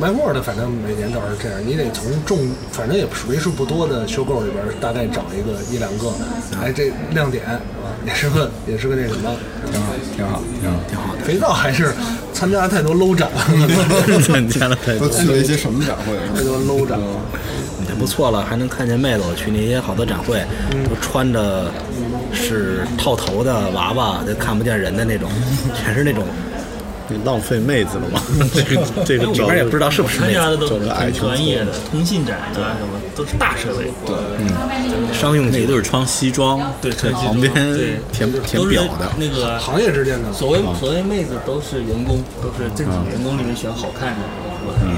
[0.01, 2.39] 卖货的，反正每年都是这样，你得从众，
[2.71, 6.12] 反正也为数不多的修购里边，大概找一个一两个，
[6.62, 7.51] 哎，这亮点是
[7.83, 7.91] 吧？
[8.07, 9.35] 也是个也是个那什么，
[9.73, 10.79] 挺好，挺好，挺好。
[10.89, 11.25] 挺好的。
[11.25, 11.93] 肥皂还是
[12.33, 13.43] 参加太多 low 展了，
[14.23, 15.09] 参加了太多。
[15.09, 16.16] 都去了一些什么展会？
[16.33, 17.07] 太多 low 展了。
[17.99, 19.24] 也不错了，还能看见妹子。
[19.28, 20.40] 我去那些好多展会，
[20.88, 21.66] 都穿着
[22.32, 25.28] 是套头的娃娃，都看不见人的那种，
[25.74, 26.22] 全是那种
[27.09, 28.22] 你浪费妹子了吗？
[28.55, 34.14] 这个这个里边也不知道是不是妹整个爱情专业的，通信展啊什么都是大设备，对
[35.12, 39.11] 商用级那都是穿西装，对，在旁边对填填表的。
[39.18, 44.20] 那个行业之间的，所谓所谓妹子都是员工，都是正经员工里面选好看的，
[44.61, 44.78] 是吧？
[44.78, 44.97] 这些都是什么？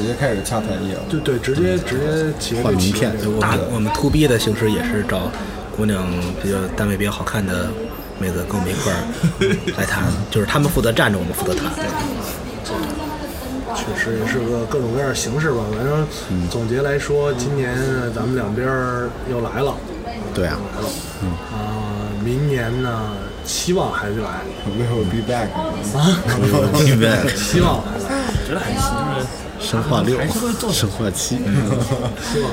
[0.00, 1.00] 直接开始掐台艺了。
[1.08, 5.30] 对对，直接直接企业对企业换名片这个大我们 to B 的形式也是找
[5.76, 6.04] 姑娘
[6.42, 7.68] 比较单位比较好看的
[8.18, 9.00] 妹子跟我们一块儿
[9.76, 11.70] 来谈，就是他们负责站着，我们负责谈。
[13.76, 15.58] 确实也是个各种各样的形式吧。
[15.74, 16.06] 反正
[16.50, 17.76] 总结来说，今年
[18.14, 19.74] 咱们两边儿又来了，
[20.34, 20.88] 对啊，来了。
[21.22, 23.12] 嗯啊，明年呢，
[23.44, 24.40] 希望还是来
[24.76, 25.48] Will be back。
[25.96, 26.18] 啊，
[26.84, 27.26] 明白。
[27.36, 32.48] 希望还来，我觉得还行，就是生化六还是会做，生化七，是吧。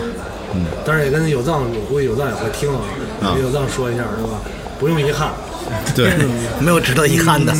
[0.54, 2.80] 嗯，但是也跟有藏，我估计有藏也会听啊，
[3.24, 4.40] 啊给有藏说一下是吧？
[4.80, 5.32] 不用遗憾。
[5.96, 6.12] 对，
[6.62, 7.52] 没有值得遗憾的。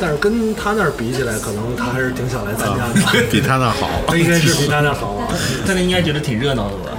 [0.00, 3.26] 但是跟他那儿比起来，可能他还是挺想来参加的。
[3.32, 3.88] 比他那好。
[4.06, 5.28] 他 应该是比他那好啊，
[5.66, 6.90] 但是应该觉得挺热闹的吧？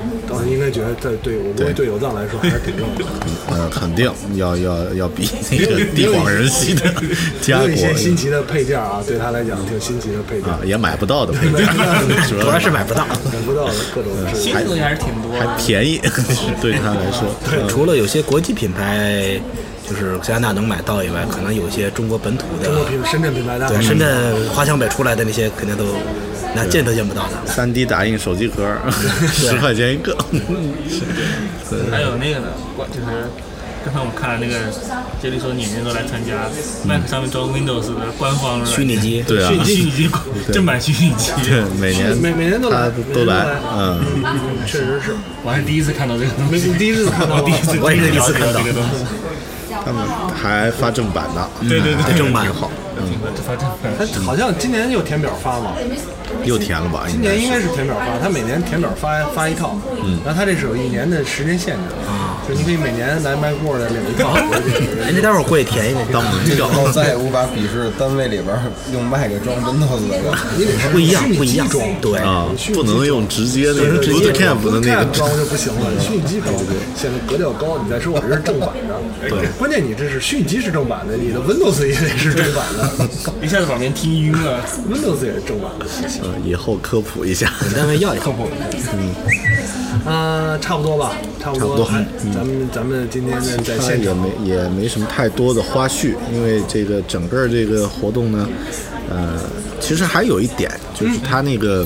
[0.49, 3.05] 应该觉得对对我估计对有藏来说还是挺重要的。
[3.49, 6.93] 呃，肯定要要要比 那个地广人稀的
[7.41, 11.65] 家有一些新奇的配件啊，对他来讲挺新奇的配件，啊，也买不到的配件，
[12.27, 13.05] 主 主要是买不到。
[13.05, 15.45] 买不到的各种是新的东西还是挺多还。
[15.57, 15.99] 便宜，
[16.61, 17.23] 对他来说。
[17.49, 19.39] 对除了有些国际品牌，
[19.87, 25.85] 就是加拿大能买到以外，可能有一些中国本土的中，国品深圳品牌的，对深圳华强北出来的那些，肯定都
[26.55, 27.31] 那见都见不到的。
[27.45, 28.63] 三 D 打印手机壳，
[29.33, 30.15] 十块钱一个。
[31.91, 32.47] 还有那个呢，
[32.91, 33.29] 就是
[33.83, 34.55] 刚才我们看了那个，
[35.21, 36.49] 杰里说年年都来参加
[36.87, 40.09] ，Mac 上面装 Windows 的官方虚拟机，对啊，虚拟机
[40.51, 44.01] 正版虚拟机，对，每年每每年都来都来嗯，
[44.65, 45.15] 确实是。
[45.43, 49.05] 我还第一次看到这个东西，第一次看到 第一次我也是第一次看到这个东西，
[49.85, 50.01] 他们
[50.33, 52.71] 还发正版呢，对对对，正版好，
[53.45, 53.93] 发正版。
[53.99, 55.73] 他好像今年又填表发嘛，
[56.43, 57.05] 又填了吧？
[57.07, 57.65] 今年应该是。
[57.75, 64.31] 填表发，他每年填表发发一套，嗯，然后他这是有一年的时间限制的，就是你可以每年来卖货的领一套，
[65.03, 68.55] 人家待会儿过去填一个当门票以，后再也无法鄙视单位里边
[68.93, 70.23] 用 Mac 装 Windows 的人。
[70.57, 71.23] 你得是不一样。
[71.23, 75.05] 虚拟不一样机装，对啊，不能用直接那个直接 Bootcamp 的那个。
[75.11, 76.53] 装就不行了，虚拟机装
[76.95, 77.77] 显得格调高。
[77.83, 83.09] 你再说我这是正版的，对，关键你这是虚拟机是正版的，你的 Windows 也得是正版的。
[83.43, 84.61] 一下子把别人听晕了。
[84.89, 85.85] ，Windows 也是正版的。
[86.25, 87.51] 呃以后科普一下。
[87.75, 88.31] 单位要一个。
[90.05, 91.67] 啊，差不多吧，差不多。
[91.67, 98.47] 差不多还咱们咱们今天呢在现场也没也没什么太多的花絮，因为这个整个这个活动呢，
[99.09, 99.39] 呃，
[99.79, 101.85] 其实还有一点就是它那个。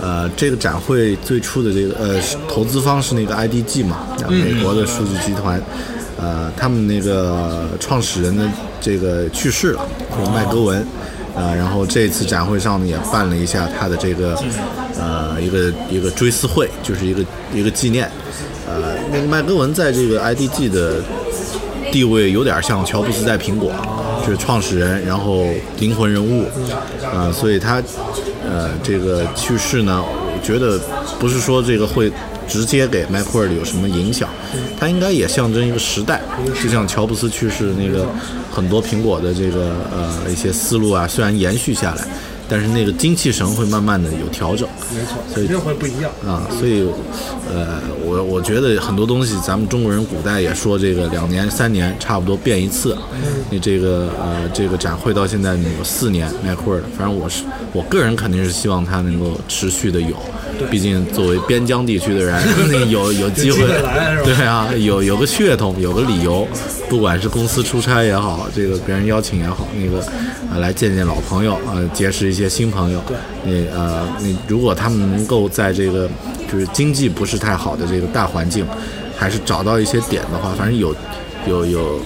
[0.00, 5.60] 呃，这个展会最初的这个呃投资方是那个 IDG 嘛，啊美国的数据集团，
[6.16, 8.48] 呃，他们那个创始人的
[8.80, 9.84] 这个去世了，
[10.16, 10.86] 就是麦格文，
[11.38, 14.36] 呃，然后这次展会上呢也办了一下他的这个
[14.98, 17.24] 呃一个一个追思会，就是一个
[17.54, 18.10] 一个纪念，
[18.66, 20.96] 呃，那个麦格文在这个 IDG 的
[21.92, 23.72] 地位有点像乔布斯在苹果，
[24.26, 25.46] 就是创始人，然后
[25.78, 26.46] 灵魂人物，
[27.14, 27.80] 呃、所以他
[28.44, 30.78] 呃这个去世呢，我觉得
[31.20, 32.12] 不是说这个会
[32.48, 34.27] 直接给 Macworld 有什么影响，
[34.78, 36.20] 它应该也象征一个时代，
[36.62, 38.06] 就像乔布斯去世那个
[38.50, 42.06] 很多苹果的这个呃一些思路啊，虽然延续下来，
[42.48, 46.10] 但是那个精气神会慢慢的有调整，没错，所以会不一样。
[46.26, 46.86] 啊，所以，
[47.52, 52.96] 呃，我我觉得很多东西，咱们中国人古代也说这个两年三年差不多变一次，
[53.50, 60.16] 你这个呃这个展会到现在有四年 Macworld，反正我是我个人肯定是希望它能够持续的有，
[60.70, 62.42] 毕竟作为边疆地区的人，
[62.90, 63.58] 有有机会。
[64.24, 66.46] 对啊，有有个血统，有个理由，
[66.88, 70.04] 不管是公司出差也好，这个别人邀请也好，那个
[70.50, 73.02] 呃来见见老朋友，呃结识一些新朋友。
[73.06, 76.08] 对，你呃你如果他们能够在这个
[76.50, 78.66] 就是经济不是太好的这个大环境，
[79.16, 80.94] 还是找到一些点的话，反正有
[81.46, 82.00] 有有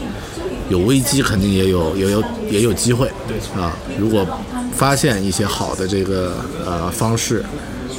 [0.70, 3.08] 有危机，肯定也有也有也有机会。
[3.28, 3.36] 对。
[3.60, 4.26] 啊，如果
[4.72, 6.34] 发现一些好的这个
[6.66, 7.44] 呃方式。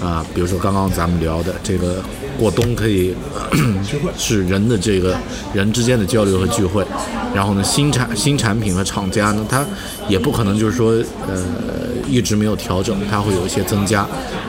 [0.02, 2.04] 啊，比如说刚刚咱们聊的这个
[2.38, 3.16] 过冬可以
[4.18, 5.16] 是人的这个
[5.54, 6.86] 人之间的交流和聚会，
[7.34, 9.66] 然后呢，新产新产品和厂家呢，它
[10.10, 10.92] 也不可能就是说
[11.26, 11.42] 呃
[12.06, 14.06] 一直没有调整，它会有一些增加，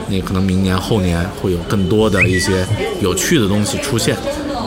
[0.09, 2.67] 你可能明年后年会有更多的一些
[2.99, 4.17] 有趣的东西出现，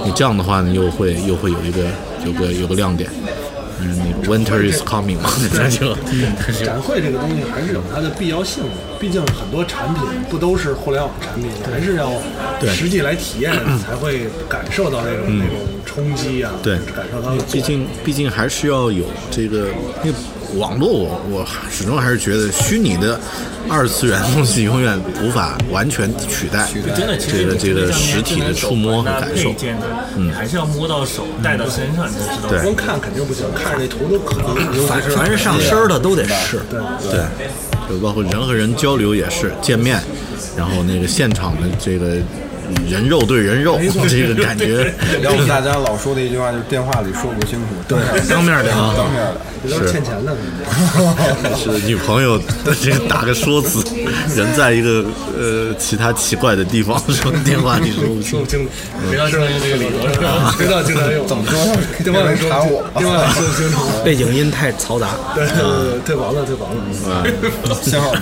[0.06, 1.80] 你这样的话呢，又会又会有一个
[2.24, 3.10] 有个有个亮点。
[3.80, 3.94] 嗯，
[4.28, 5.96] Winter is coming 嘛，那就。
[6.64, 8.70] 展会这个东西还是有它的必要性的，
[9.00, 12.12] 毕竟很多产品不都是互联网产品，还是要
[12.60, 12.70] 对。
[12.70, 15.56] 实际来体验才会感受到那种那种
[15.86, 16.76] 冲击啊，对。
[16.94, 19.68] 感受到毕竟毕竟还是要有这个，
[20.04, 20.14] 因为
[20.56, 23.20] 网络我我始终还是觉得虚拟的
[23.68, 29.54] 二次元东西永远无法完全取代这个这个实体的触摸和感受。
[30.16, 32.48] 嗯，还是要摸到手，戴到身上，你才知道。
[32.48, 32.62] 对。
[32.62, 36.60] 光看肯定不行，看着那图都可能，凡是凡是上身的都得试。
[36.70, 37.10] 对。
[37.10, 37.48] 对，
[37.88, 40.00] 就包括人和人交流也是见面，
[40.56, 42.16] 然后那个现场的这个
[42.88, 44.92] 人肉对人肉，这个感觉
[45.22, 47.98] 要不大家老说的一句话就是电话里说不清楚，对，
[48.28, 49.40] 当面聊 当面的。
[49.60, 50.36] 这都是欠钱的。
[51.58, 53.84] 是女朋友的这个打个说辞，
[54.36, 55.04] 人在一个
[55.36, 57.90] 呃其他奇怪的地方说电话里
[58.22, 58.70] 说不清楚，
[59.08, 60.54] 不要经常用这个理由是吧？
[60.56, 61.76] 知道经常用，怎么说？
[62.04, 63.78] 电话里说查我，电话里说不清楚。
[64.04, 66.76] 背景音太嘈杂，对对对，退房了，退房了。
[67.82, 68.14] 信号。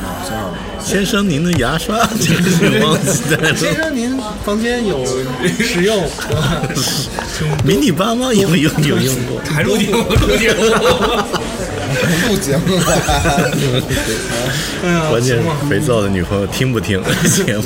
[0.87, 3.57] 先生，您的牙刷 这个是忘记带了。
[3.57, 5.05] 先生，您房间有
[5.59, 6.09] 使用？
[7.64, 10.62] 迷你爸妈有有有用过，还录节目，录节目。
[12.28, 12.82] 录节目了，
[14.84, 17.03] 哎呀，关键是肥皂的女朋友听不听
[17.45, 17.64] 节目？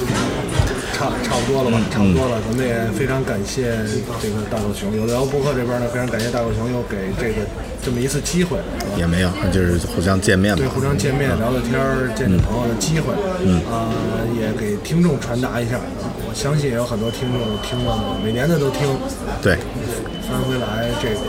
[1.01, 2.37] 差差不多了吧，差不多了。
[2.45, 3.73] 咱们也非常感谢
[4.21, 7.41] 这个大狗熊，有聊博客这边呢，非常感谢大狗熊又给这个
[7.83, 8.59] 这么一次机会，
[8.99, 13.89] 也没有，就是互相见面对，互相见面聊聊天儿、见见朋友的机会，嗯啊、
[14.37, 15.81] 也给听众传达一下。
[16.29, 18.85] 我相信也有很多听众听了，每年的都听，
[19.41, 19.57] 对，
[20.29, 21.25] 翻回来这个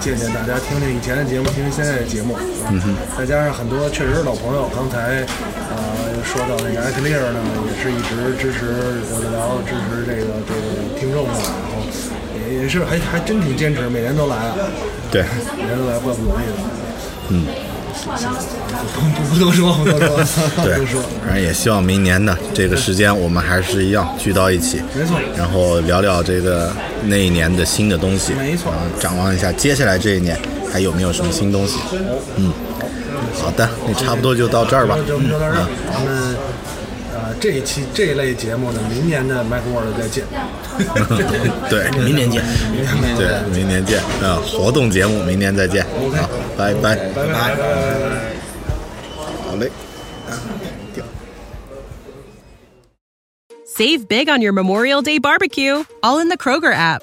[0.00, 2.34] 见见大家，听听以前的节目，听听现在的节目，
[2.66, 5.22] 嗯哼，再加上很多确实是老朋友，刚才
[5.70, 8.66] 呃说到那个艾克利尔呢，也是一直支持
[9.10, 11.82] 聊得聊，支持这个这个听众嘛，然后
[12.48, 14.54] 也也是还还真挺坚持，每年都来啊，
[15.10, 15.22] 对，
[15.56, 16.52] 每年都来怪不容易的，
[17.30, 17.46] 嗯。
[18.94, 26.72] 不不多说，不多说，不对多说。，反正也希望明年的这个时间，我们还是一样聚到一起，没错然后聊聊这个
[27.04, 30.38] 那一年的新的东西，没错然后展望一下接下来这一年
[30.72, 31.80] 还有没有什么新东西。
[32.36, 32.52] 嗯，
[33.48, 34.94] 好的，那差不多就到这儿吧。
[34.98, 36.36] 那就就到这儿，咱们
[37.14, 40.24] 呃这一期这一类节目呢，明年的 Mac World 再 见。
[41.70, 42.44] 对，明年见。
[42.70, 43.16] 明年再见。
[43.16, 44.38] 对，明年见啊！
[44.44, 46.28] 活动节目明年再见，好，
[46.58, 48.10] 拜拜，拜拜拜拜拜拜。
[49.48, 49.70] 好嘞。
[53.64, 57.02] Save big on your Memorial Day barbecue, all in the Kroger app.